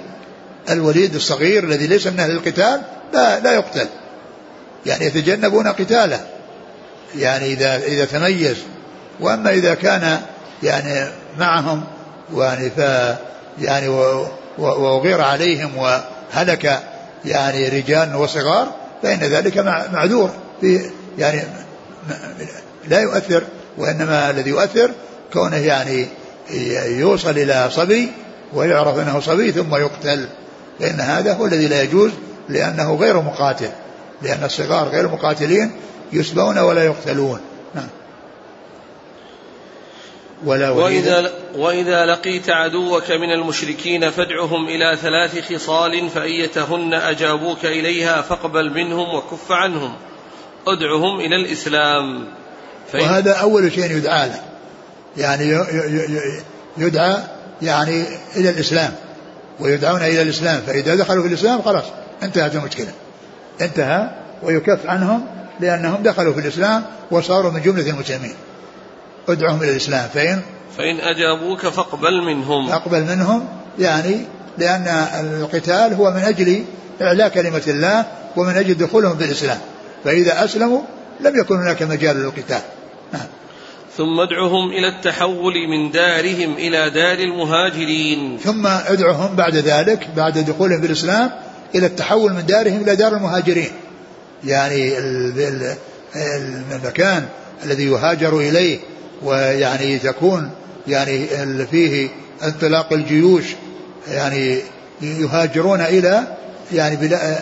[0.70, 2.82] الوليد الصغير الذي ليس من أهل القتال
[3.14, 3.88] لا لا يقتل.
[4.86, 6.26] يعني يتجنبون قتاله.
[7.16, 8.58] يعني إذا إذا تميز.
[9.20, 10.22] وأما إذا كان
[10.64, 11.84] يعني معهم
[12.36, 12.80] يعني ف
[13.62, 13.88] يعني
[14.58, 16.80] وغير عليهم وهلك
[17.26, 19.58] يعني رجال وصغار فإن ذلك
[19.94, 20.32] معذور.
[20.62, 21.42] في يعني
[22.88, 23.44] لا يؤثر
[23.78, 24.92] وإنما الذي يؤثر
[25.36, 26.08] كونه يعني
[27.00, 28.12] يوصل إلى صبي
[28.54, 30.28] ويعرف أنه صبي ثم يقتل.
[30.80, 32.12] فإن هذا هو الذي لا يجوز
[32.50, 33.70] لأنه غير مقاتل.
[34.22, 35.72] لأن الصغار غير مقاتلين
[36.14, 37.40] يسبون ولا يقتلون.
[37.76, 37.88] نعم.
[40.46, 48.74] ولا وإذا, وإذا لقيت عدوك من المشركين فادعهم إلى ثلاث خصال فأيتهن أجابوك إليها فاقبل
[48.74, 49.94] منهم وكف عنهم.
[50.68, 52.28] ادعهم إلى الإسلام.
[52.94, 54.55] وهذا أول شيء يدعى له.
[55.18, 55.60] يعني
[56.78, 57.18] يدعى
[57.62, 58.04] يعني
[58.36, 58.92] إلى الإسلام.
[59.60, 60.62] ويدعون إلى الإسلام.
[60.68, 61.84] فإذا دخلوا في الإسلام خلاص
[62.24, 62.92] انتهت المشكلة.
[63.62, 64.10] انتهى
[64.44, 65.26] ويكف عنهم
[65.60, 68.36] لأنهم دخلوا في الإسلام وصاروا من جملة المسلمين.
[69.30, 70.10] ادعهم إلى الإسلام.
[70.14, 70.42] فإن
[70.78, 72.70] فإن أجابوك فاقبل منهم.
[72.70, 73.46] فاقبل منهم
[73.80, 74.26] يعني
[74.58, 74.88] لأن
[75.42, 76.64] القتال هو من أجل
[77.02, 78.06] إعلاء كلمة الله
[78.36, 79.60] ومن أجل دخولهم في الإسلام.
[80.04, 80.82] فإذا أسلموا
[81.20, 82.62] لم يكن هناك مجال للقتال.
[83.14, 83.26] نعم.
[83.98, 90.82] ثم ادعهم إلى التحول من دارهم إلى دار المهاجرين ثم ادعهم بعد ذلك بعد دخولهم
[90.82, 91.32] في الإسلام
[91.76, 93.72] إلى التحول من دارهم إلى دار المهاجرين
[94.44, 94.98] يعني
[96.16, 97.26] المكان
[97.64, 98.80] الذي يهاجر إليه
[99.24, 100.52] ويعني تكون
[100.88, 101.28] يعني
[101.72, 102.10] فيه
[102.44, 103.46] انطلاق الجيوش
[104.12, 104.60] يعني
[105.02, 106.38] يهاجرون إلى
[106.74, 107.40] يعني بلا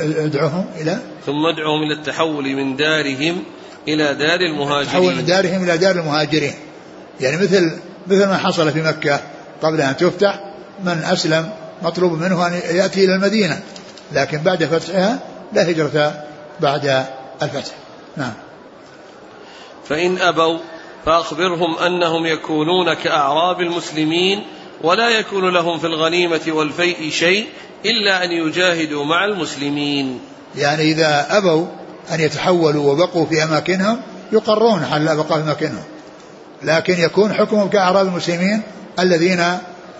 [0.00, 3.44] ادعوهم إلى ثم ادعوهم إلى التحول من دارهم
[3.94, 4.82] إلى دار المهاجرين.
[4.82, 6.54] التحول من دارهم إلى دار المهاجرين.
[7.20, 9.20] يعني مثل مثل ما حصل في مكة
[9.62, 10.40] قبل أن تفتح
[10.84, 11.50] من أسلم
[11.82, 13.60] مطلوب منه أن يأتي إلى المدينة.
[14.12, 15.18] لكن بعد فتحها
[15.52, 16.24] لا هجرة
[16.60, 17.04] بعد
[17.42, 17.74] الفتح.
[18.16, 18.32] نعم.
[19.88, 20.58] فإن أبوا
[21.06, 24.44] فأخبرهم أنهم يكونون كأعراب المسلمين
[24.82, 27.46] ولا يكون لهم في الغنيمة والفيء شيء
[27.84, 30.20] إلا أن يجاهدوا مع المسلمين.
[30.56, 31.66] يعني إذا أبوا
[32.12, 34.00] أن يتحولوا وبقوا في أماكنهم
[34.32, 35.84] يقرون حال بقاء في أماكنهم.
[36.62, 38.62] لكن يكون حكمهم كأعراب المسلمين
[38.98, 39.44] الذين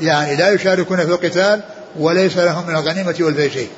[0.01, 1.61] يعني لا يشاركون في القتال
[1.99, 3.69] وليس لهم من الغنيمة والفيء شيء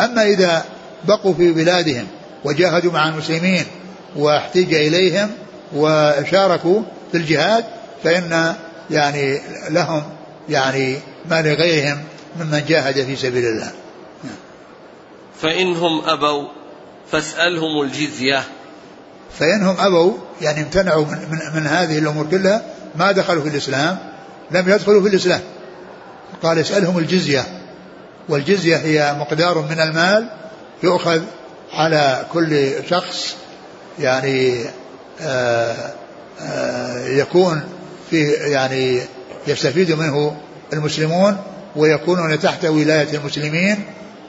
[0.00, 0.64] أما إذا
[1.04, 2.06] بقوا في بلادهم
[2.44, 3.64] وجاهدوا مع المسلمين
[4.16, 5.30] واحتج إليهم
[5.74, 6.82] وشاركوا
[7.12, 7.64] في الجهاد
[8.04, 8.54] فإن
[8.90, 10.02] يعني لهم
[10.48, 10.96] يعني
[11.30, 11.98] ما لغيرهم
[12.40, 13.72] ممن جاهد في سبيل الله.
[15.40, 16.48] فإنهم أبوا
[17.14, 18.42] فاسألهم الجزية
[19.38, 22.62] فإنهم أبوا يعني امتنعوا من, من, من هذه الأمور كلها
[22.96, 23.98] ما دخلوا في الإسلام
[24.50, 25.40] لم يدخلوا في الإسلام.
[26.42, 27.44] قال اسألهم الجزية
[28.28, 30.28] والجزية هي مقدار من المال
[30.82, 31.22] يؤخذ
[31.72, 33.36] على كل شخص
[33.98, 34.64] يعني
[35.20, 35.76] آآ
[36.40, 37.62] آآ يكون
[38.10, 39.00] فيه يعني
[39.46, 40.36] يستفيد منه
[40.72, 41.36] المسلمون
[41.76, 43.84] ويكونون تحت ولاية المسلمين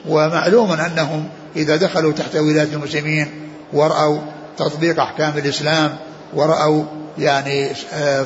[0.08, 3.30] ومعلوم أنهم إذا دخلوا تحت ولاية المسلمين
[3.72, 4.18] ورأوا
[4.58, 5.96] تطبيق أحكام الإسلام
[6.34, 6.84] ورأوا
[7.18, 7.74] يعني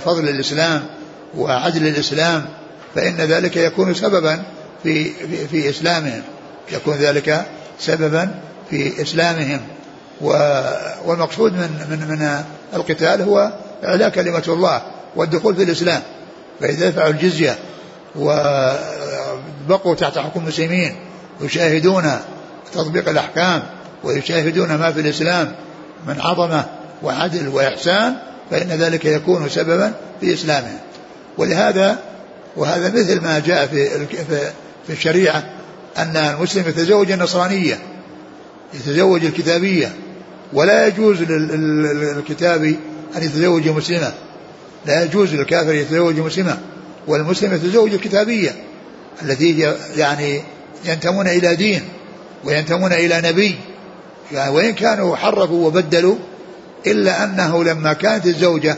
[0.05, 0.83] فضل الإسلام
[1.37, 2.47] وعدل الإسلام
[2.95, 4.43] فإن ذلك يكون سببا
[4.83, 6.23] في في, في إسلامهم.
[6.73, 7.47] يكون ذلك
[7.79, 8.35] سببا
[8.71, 9.61] في إسلامهم.
[11.05, 13.53] والمقصود من من من القتال هو
[13.85, 14.83] إعلاء كلمة الله
[15.17, 16.03] والدخول في الإسلام.
[16.61, 17.59] فإذا دفعوا الجزية
[18.17, 20.97] وبقوا تحت حكم المسلمين
[21.41, 22.13] يشاهدون
[22.73, 23.63] تطبيق الأحكام
[24.05, 25.53] ويشاهدون ما في الإسلام
[26.09, 26.65] من عظمة
[27.03, 28.15] وعدل وإحسان
[28.51, 30.79] فإن ذلك يكون سببا في إسلامهم
[31.39, 31.99] ولهذا
[32.57, 34.07] وهذا مثل ما جاء في
[34.87, 35.45] في الشريعة
[35.99, 37.79] أن المسلم يتزوج النصرانية
[38.75, 39.93] يتزوج الكتابية
[40.53, 42.79] ولا يجوز للكتابي
[43.17, 44.13] أن يتزوج مسلمة.
[44.87, 46.59] لا يجوز للكافر يتزوج مسلمة
[47.07, 48.55] والمسلم يتزوج الكتابية
[49.23, 50.43] التي يعني
[50.85, 51.83] ينتمون إلى دين.
[52.45, 53.59] وينتمون إلى نبي.
[54.33, 56.17] يعني وإن كانوا حرفوا وبدلوا
[56.87, 58.77] إلا أنه لما كانت الزوجة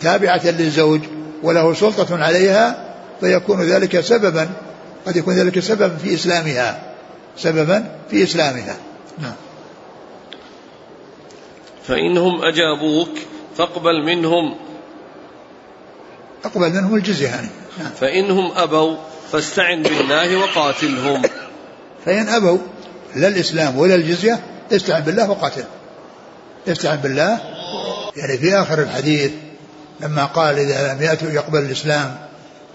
[0.00, 1.00] تابعة للزوج
[1.42, 4.50] وله سلطة عليها فيكون ذلك سببا
[5.06, 6.94] قد يكون ذلك سببا في إسلامها.
[7.36, 8.76] سببا في إسلامها.
[9.18, 9.34] نعم.
[11.88, 13.18] فإنهم أجابوك
[13.58, 14.54] فاقبل منهم.
[16.44, 17.48] أقبل منهم الجزية يعني.
[17.78, 17.90] نعم.
[18.00, 18.96] فإنهم أبوا
[19.32, 21.22] فاستعن بالله وقاتلهم.
[22.04, 22.58] فإن أبوا
[23.16, 24.40] لا الإسلام ولا الجزية
[24.72, 25.64] استعن بالله وقاتل.
[26.68, 27.38] استعن بالله.
[28.16, 29.30] يعني في آخر الحديث
[30.00, 32.16] لما قال إذا لم يأتوا يقبل الإسلام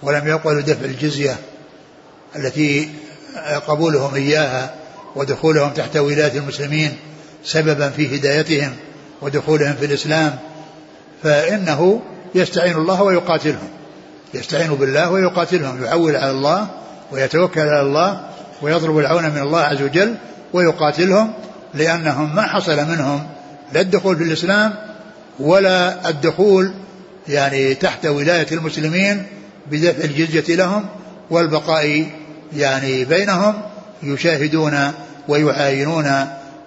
[0.03, 1.35] ولم يقبلوا دفع الجزية
[2.35, 2.89] التي
[3.67, 4.75] قبولهم إياها
[5.15, 6.97] ودخولهم تحت ولاية المسلمين
[7.43, 8.75] سببا في هدايتهم
[9.21, 10.39] ودخولهم في الإسلام
[11.23, 12.01] فإنه
[12.35, 13.69] يستعين الله ويقاتلهم.
[14.33, 16.67] يستعين بالله ويقاتلهم يعول على الله
[17.11, 18.29] ويتوكل على الله
[18.62, 20.16] ويطلب العون من الله عز وجل
[20.53, 21.34] ويقاتلهم
[21.74, 23.28] لأنهم ما حصل منهم
[23.74, 24.74] لا الدخول في الإسلام
[25.39, 26.74] ولا الدخول
[27.28, 29.26] يعني تحت ولاية المسلمين
[29.72, 30.86] بدفع الجزية لهم
[31.30, 32.05] والبقاء
[32.55, 33.62] يعني بينهم
[34.03, 34.91] يشاهدون
[35.28, 36.05] ويعاينون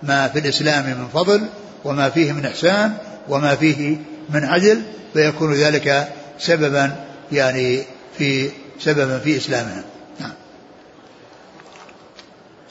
[0.02, 1.40] ما في الإسلام من فضل
[1.84, 2.92] وما فيه من إحسان
[3.28, 3.96] وما فيه
[4.30, 4.82] من عدل
[5.12, 6.92] فيكون ذلك سببا
[7.32, 7.82] يعني
[8.18, 9.82] في سببا في إسلامهم.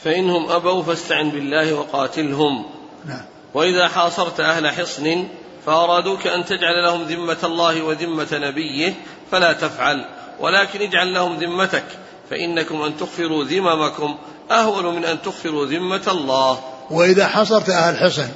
[0.04, 2.66] فإنهم أبوا فاستعن بالله وقاتلهم.
[3.06, 3.22] نعم.
[3.54, 5.28] وإذا حاصرت أهل حصن
[5.66, 8.94] فأرادوك أن تجعل لهم ذمة الله وذمة نبيه
[9.32, 10.06] فلا تفعل.
[10.40, 11.84] ولكن اجعل لهم ذمتك
[12.30, 14.18] فإنكم أن تغفروا ذممكم.
[14.52, 16.60] أهون من أن تغفروا ذمة الله.
[16.92, 18.30] وإذا حصرت أهل حصن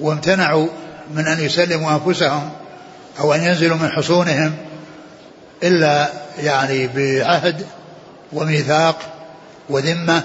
[0.00, 0.68] وامتنعوا
[1.14, 2.50] من أن يسلموا أنفسهم
[3.20, 4.56] أو أن ينزلوا من حصونهم
[5.62, 7.66] إلا يعني بعهد
[8.32, 8.98] وميثاق
[9.70, 10.22] وذمة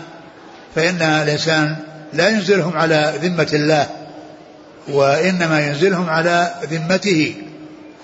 [0.77, 1.75] فإن الإنسان
[2.13, 3.87] لا ينزلهم على ذمة الله
[4.87, 7.35] وإنما ينزلهم على ذمته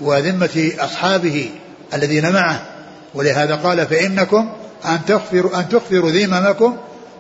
[0.01, 1.49] وذمة أصحابه
[1.93, 2.61] الذين معه.
[3.13, 4.49] ولهذا قال فإنكم
[4.85, 6.77] أن تغفروا أن تغفروا ذممكم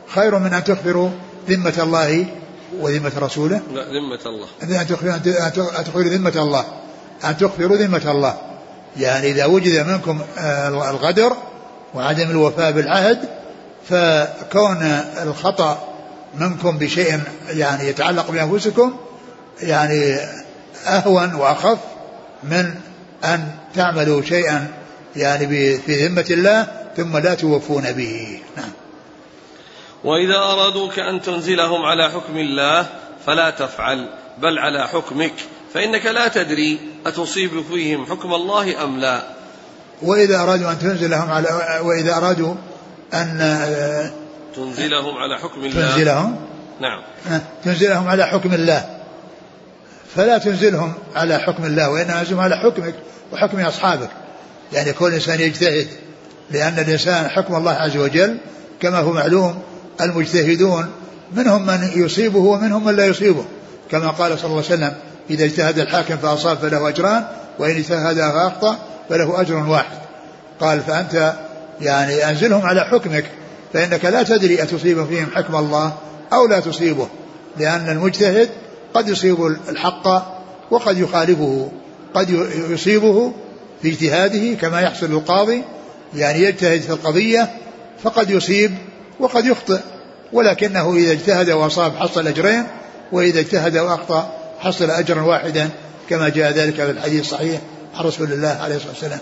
[0.07, 1.09] خير من أن تغفروا
[1.49, 2.25] ذمة الله
[2.79, 3.61] وذمة رسوله.
[3.73, 4.47] لا ذمة الله.
[4.81, 6.65] أن تغفروا أن تغفروا ذمة الله.
[7.25, 8.37] أن تغفروا ذمة الله.
[8.97, 11.33] يعني إذا وجد منكم آه، الغدر
[11.93, 13.42] وعدم الوفاء بالعهد
[13.89, 14.81] فكون
[15.23, 15.93] الخطأ
[16.35, 17.19] منكم بشيء
[17.49, 18.97] يعني يتعلق بأنفسكم
[19.61, 20.15] يعني
[20.87, 21.77] أهون وأخف
[22.43, 22.75] من
[23.23, 24.67] أن تعملوا شيئا
[25.15, 26.67] يعني في ذمة الله
[26.97, 28.39] ثم لا توفون به.
[28.57, 28.71] نعم.
[30.03, 32.85] وإذا أرادوك أن تنزلهم على حكم الله
[33.25, 35.33] فلا تفعل بل على حكمك
[35.73, 39.23] فإنك لا تدري أتصيب فيهم حكم الله أم لا.
[40.01, 41.47] وإذا أرادوا أن تنزلهم على
[41.83, 42.55] وإذا أرادوا
[43.13, 44.11] أن
[44.55, 45.95] تنزلهم على حكم الله.
[45.95, 46.35] تنزلهم؟
[46.81, 47.01] نعم.
[47.63, 48.85] تنزلهم على حكم الله.
[50.15, 52.93] فلا تنزلهم على حكم الله وإنما تنزلهم على حكمك
[53.33, 54.09] وحكم أصحابك.
[54.73, 55.87] يعني كل إنسان يجتهد
[56.51, 58.37] لأن الإنسان حكم الله عز وجل
[58.79, 59.61] كما هو معلوم
[60.01, 60.91] المجتهدون
[61.33, 63.45] منهم من يصيبه ومنهم من لا يصيبه.
[63.91, 64.93] كما قال صلى الله عليه وسلم
[65.29, 67.25] إذا اجتهد الحاكم فأصاب فله أجران
[67.59, 68.77] وإن اجتهد فأخطأ
[69.09, 69.97] فله أجر واحد.
[70.59, 71.33] قال فأنت
[71.81, 73.25] يعني أنزلهم على حكمك
[73.73, 75.93] فإنك لا تدري أتصيب فيهم حكم الله
[76.33, 77.07] أو لا تصيبه
[77.57, 78.49] لأن المجتهد
[78.93, 80.07] قد يصيب الحق
[80.71, 81.71] وقد يخالفه
[82.13, 82.29] قد
[82.69, 83.33] يصيبه
[83.81, 85.63] في اجتهاده كما يحصل القاضي
[86.15, 87.49] يعني يجتهد في القضية
[88.03, 88.71] فقد يصيب
[89.19, 89.79] وقد يخطئ
[90.33, 92.63] ولكنه إذا اجتهد وأصاب حصل أجرين
[93.11, 95.69] وإذا اجتهد وأخطأ حصل أجرا واحدا
[96.09, 97.61] كما جاء ذلك في الحديث الصحيح
[97.95, 99.19] عن رسول الله عليه الصلاة والسلام.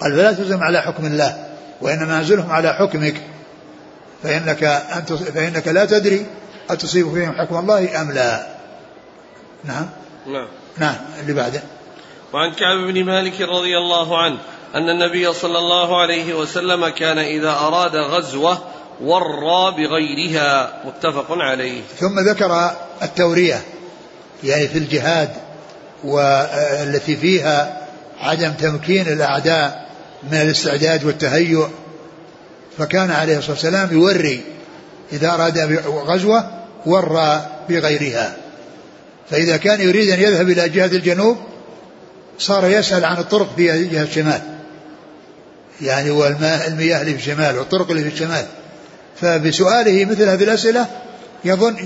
[0.00, 1.46] قال فلا تلزم على حكم الله
[1.80, 3.14] وإنما أنزلهم على حكمك
[4.22, 6.26] فإنك أنت فإنك لا تدري
[6.70, 8.46] أتصيب فيهم حكم الله أم لا.
[9.64, 9.88] نعم؟
[10.26, 10.48] نعم.
[10.78, 11.62] نعم اللي بعده.
[12.32, 14.38] وعن كعب بن مالك رضي الله عنه
[14.74, 18.58] أن النبي صلى الله عليه وسلم كان إذا أراد غزوة
[19.00, 21.82] ورى بغيرها متفق عليه.
[21.98, 22.70] ثم ذكر
[23.02, 23.62] التورية
[24.44, 25.30] يعني في الجهاد
[26.04, 27.86] والتي فيها
[28.20, 29.87] عدم تمكين الأعداء
[30.22, 31.66] من الاستعداد والتهيؤ.
[32.78, 34.42] فكان عليه الصلاة والسلام يوري
[35.12, 36.50] إذا أراد غزوة
[36.86, 38.36] ورى بغيرها.
[39.30, 41.36] فإذا كان يريد أن يذهب إلى جهة الجنوب
[42.38, 44.40] صار يسأل عن الطرق في جهة الشمال.
[45.80, 48.44] يعني والماء المياه اللي في الشمال والطرق اللي في الشمال.
[49.20, 50.86] فبسؤاله مثل هذه الأسئلة
[51.44, 51.76] يظن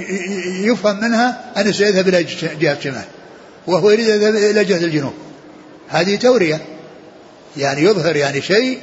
[0.64, 2.22] يفهم منها أنه سيذهب إلى
[2.60, 3.04] جهة الشمال
[3.66, 5.14] وهو يريد أن يذهب إلى جهة الجنوب.
[5.88, 6.60] هذه تورية.
[7.56, 8.78] يعني يظهر يعني شيء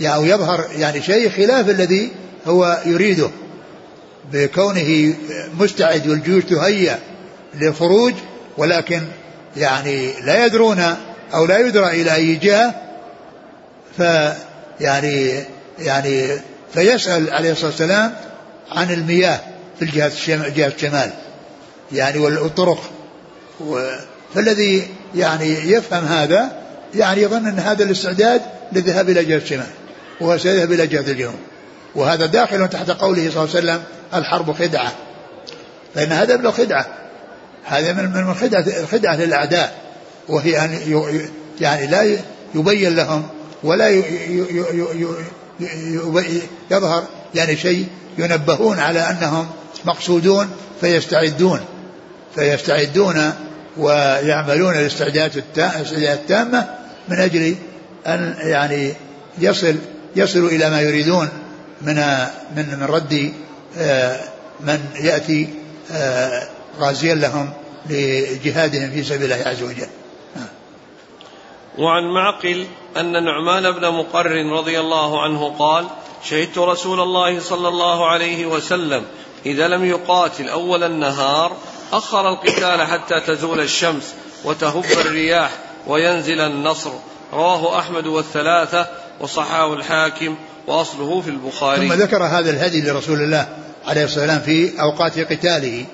[0.00, 2.10] يعني يظهر يعني شيء خلاف الذي
[2.46, 3.30] هو يريده.
[4.32, 5.14] بكونه
[5.58, 6.98] مستعد والجيوش تهيأ
[7.54, 8.14] للخروج
[8.58, 9.02] ولكن
[9.56, 10.96] يعني لا يدرون
[11.34, 12.74] أو لا يدرى إلى أي جهة
[13.96, 15.44] فيعني
[15.78, 16.28] يعني
[16.74, 18.14] فيسأل عليه الصلاة والسلام
[18.70, 19.40] عن المياه
[19.78, 20.12] في الجهة
[20.48, 21.10] جهة الشمال.
[21.92, 22.90] يعني والطرق.
[24.34, 26.59] فالذي يعني يفهم هذا
[26.94, 29.66] يعني يظن أن هذا الاستعداد للذهاب إلى جهة الشمال
[30.20, 31.34] وهو سيذهب إلى جهة الجنوب
[31.94, 33.82] وهذا داخل تحت قوله صلى الله عليه وسلم
[34.14, 34.92] الحرب خدعة.
[35.94, 36.86] فإن هذا من الخدعة
[37.64, 39.74] هذا من من خدعة الخدعة للأعداء.
[40.28, 40.78] وهي أن
[41.60, 42.18] يعني لا
[42.54, 43.28] يبين لهم
[43.62, 43.88] ولا
[46.70, 47.86] يظهر يعني شيء
[48.18, 49.48] ينبهون على أنهم
[49.84, 51.60] مقصودون فيستعدون.
[52.34, 53.32] فيستعدون
[53.76, 55.32] ويعملون الاستعدادات
[55.90, 56.79] التامة
[57.10, 57.56] من أجل
[58.06, 58.94] أن يعني
[59.38, 59.76] يصل
[60.16, 61.28] يصلوا إلى ما يريدون
[61.82, 61.94] من
[62.56, 63.32] من من رد
[63.78, 64.20] آه،
[64.60, 65.48] من يأتي
[65.92, 66.48] آه،
[66.78, 67.52] غازيا لهم
[67.90, 69.86] لجهادهم في سبيل الله عز وجل.
[71.78, 75.86] وعن معقل أن نعمان بن مقر رضي الله عنه قال
[76.24, 79.04] شهدت رسول الله صلى الله عليه وسلم
[79.46, 81.56] إذا لم يقاتل أول النهار
[81.92, 85.50] أخر القتال حتى تزول الشمس وتهب الرياح
[85.86, 86.90] وينزل النصر.
[87.32, 88.86] رواه أحمد والثلاثة
[89.20, 91.88] وصححه الحاكم وأصله في البخاري.
[91.88, 93.48] ثم ذكر هذا الهدي لرسول الله
[93.86, 95.84] عليه الصلاة والسلام في أوقات قتاله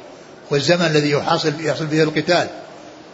[0.50, 2.46] والزمن الذي يحصل يحصل فيه القتال.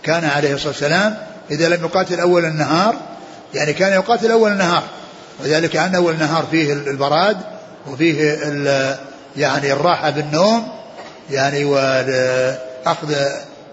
[0.02, 1.16] كان عليه الصلاة والسلام
[1.50, 2.96] إذا لم يقاتل أول النهار
[3.54, 4.82] يعني كان يقاتل أول النهار.
[5.40, 7.36] وذلك أن أول النهار فيه البراد
[7.86, 8.38] وفيه
[9.36, 10.68] يعني الراحة بالنوم
[11.30, 13.14] يعني وأخذ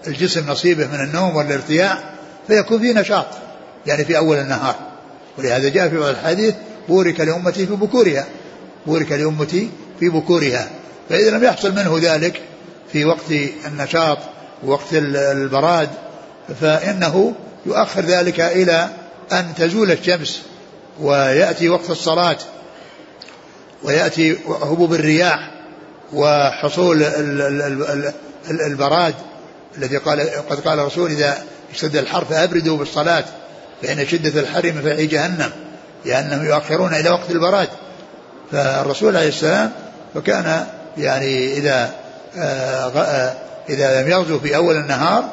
[0.06, 1.98] الجسم نصيبه من النوم والارتياح.
[2.46, 3.26] فيكون فيه نشاط
[3.86, 4.74] يعني في أول النهار.
[5.38, 6.54] ولهذا جاء في بعض الحديث
[6.88, 8.26] بورك لأمتي في بكورها
[8.86, 9.70] بورك لأمتي
[10.00, 10.70] في بكورها.
[11.08, 12.42] فإذا لم يحصل منه ذلك
[12.92, 13.30] في وقت
[13.66, 14.18] النشاط
[14.64, 15.88] ووقت البراد
[16.60, 17.34] فإنه
[17.66, 18.88] يؤخر ذلك إلى
[19.32, 20.42] أن تزول الشمس
[21.00, 22.38] ويأتي وقت الصلاة
[23.82, 25.50] ويأتي هبوب الرياح
[26.12, 27.02] وحصول
[28.50, 29.14] البراد
[29.78, 30.20] الذي قال
[30.50, 33.24] قد قال الرسول إذا اشتد الحر فأبردوا بالصلاة
[33.82, 35.50] فإن شدة الحر من فعل جهنم
[36.04, 37.68] لأنهم يؤخرون إلى وقت البراد.
[38.52, 39.70] فالرسول عليه السلام
[40.14, 40.66] فكان
[40.98, 41.90] يعني إذا
[42.38, 43.34] آه، آه،
[43.68, 45.24] إذا لم يغزو في أول النهار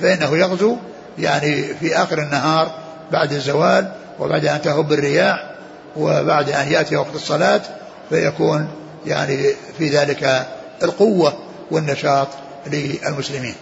[0.00, 0.76] فإنه يغزو
[1.18, 2.70] يعني في آخر النهار
[3.12, 5.50] بعد الزوال وبعد أن تهب الرياح
[5.96, 7.60] وبعد أن يأتي وقت الصلاة
[8.10, 8.68] فيكون
[9.06, 9.38] يعني
[9.78, 10.46] في ذلك
[10.82, 11.32] القوة
[11.70, 12.28] والنشاط
[12.66, 13.54] للمسلمين.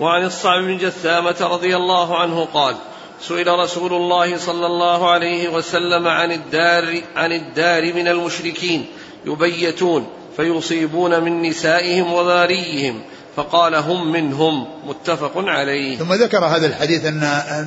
[0.00, 2.76] وعن الصعب بن جثامة رضي الله عنه قال
[3.20, 8.86] سئل رسول الله صلى الله عليه وسلم عن الدار عن الدار من المشركين
[9.26, 13.00] يبيتون فيصيبون من نسائهم وذاريهم
[13.36, 14.66] فقال هم منهم.
[14.86, 15.98] متفق عليه.
[15.98, 17.22] ثم ذكر هذا الحديث أن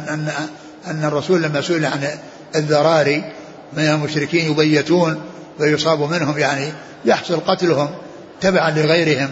[0.10, 0.32] أن
[0.88, 2.10] أن الرسول لما سئل عن
[2.56, 3.24] الذراري
[3.74, 5.22] من المشركين يبيتون
[5.60, 6.74] ويصاب منهم يعني
[7.06, 7.90] يحصل قتلهم
[8.42, 9.30] تبعا لغيرهم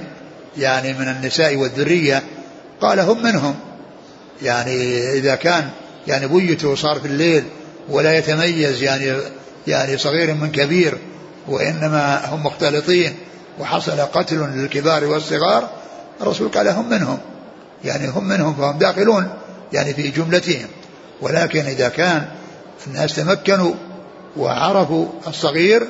[0.58, 2.24] يعني من النساء والذرية
[2.82, 3.56] قال هم منهم.
[4.42, 5.70] يعني إذا كان
[6.08, 7.44] يعني بيته صار في الليل
[7.90, 9.14] ولا يتميز يعني
[9.68, 10.98] يعني صغير من كبير
[11.48, 13.16] وإنما هم مختلطين
[13.60, 15.70] وحصل قتل للكبار والصغار
[16.22, 17.18] الرسول قال هم منهم.
[17.84, 19.30] يعني هم منهم فهم داخلون
[19.74, 20.68] يعني في جملتهم.
[21.22, 22.28] ولكن إذا كان
[22.88, 23.74] الناس تمكنوا
[24.38, 25.88] وعرفوا الصغير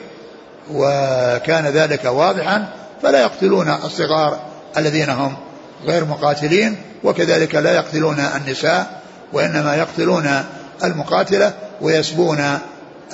[0.71, 4.39] وكان ذلك واضحا فلا يقتلون الصغار
[4.77, 5.37] الذين هم
[5.85, 9.01] غير مقاتلين وكذلك لا يقتلون النساء
[9.33, 10.43] وإنما يقتلون
[10.83, 12.59] المقاتلة ويسبون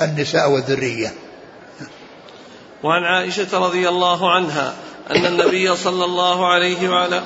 [0.01, 1.14] النساء والذرية.
[2.84, 4.74] وعن عائشة رضي الله عنها
[5.11, 7.24] أن النبي صلى الله عليه وعلى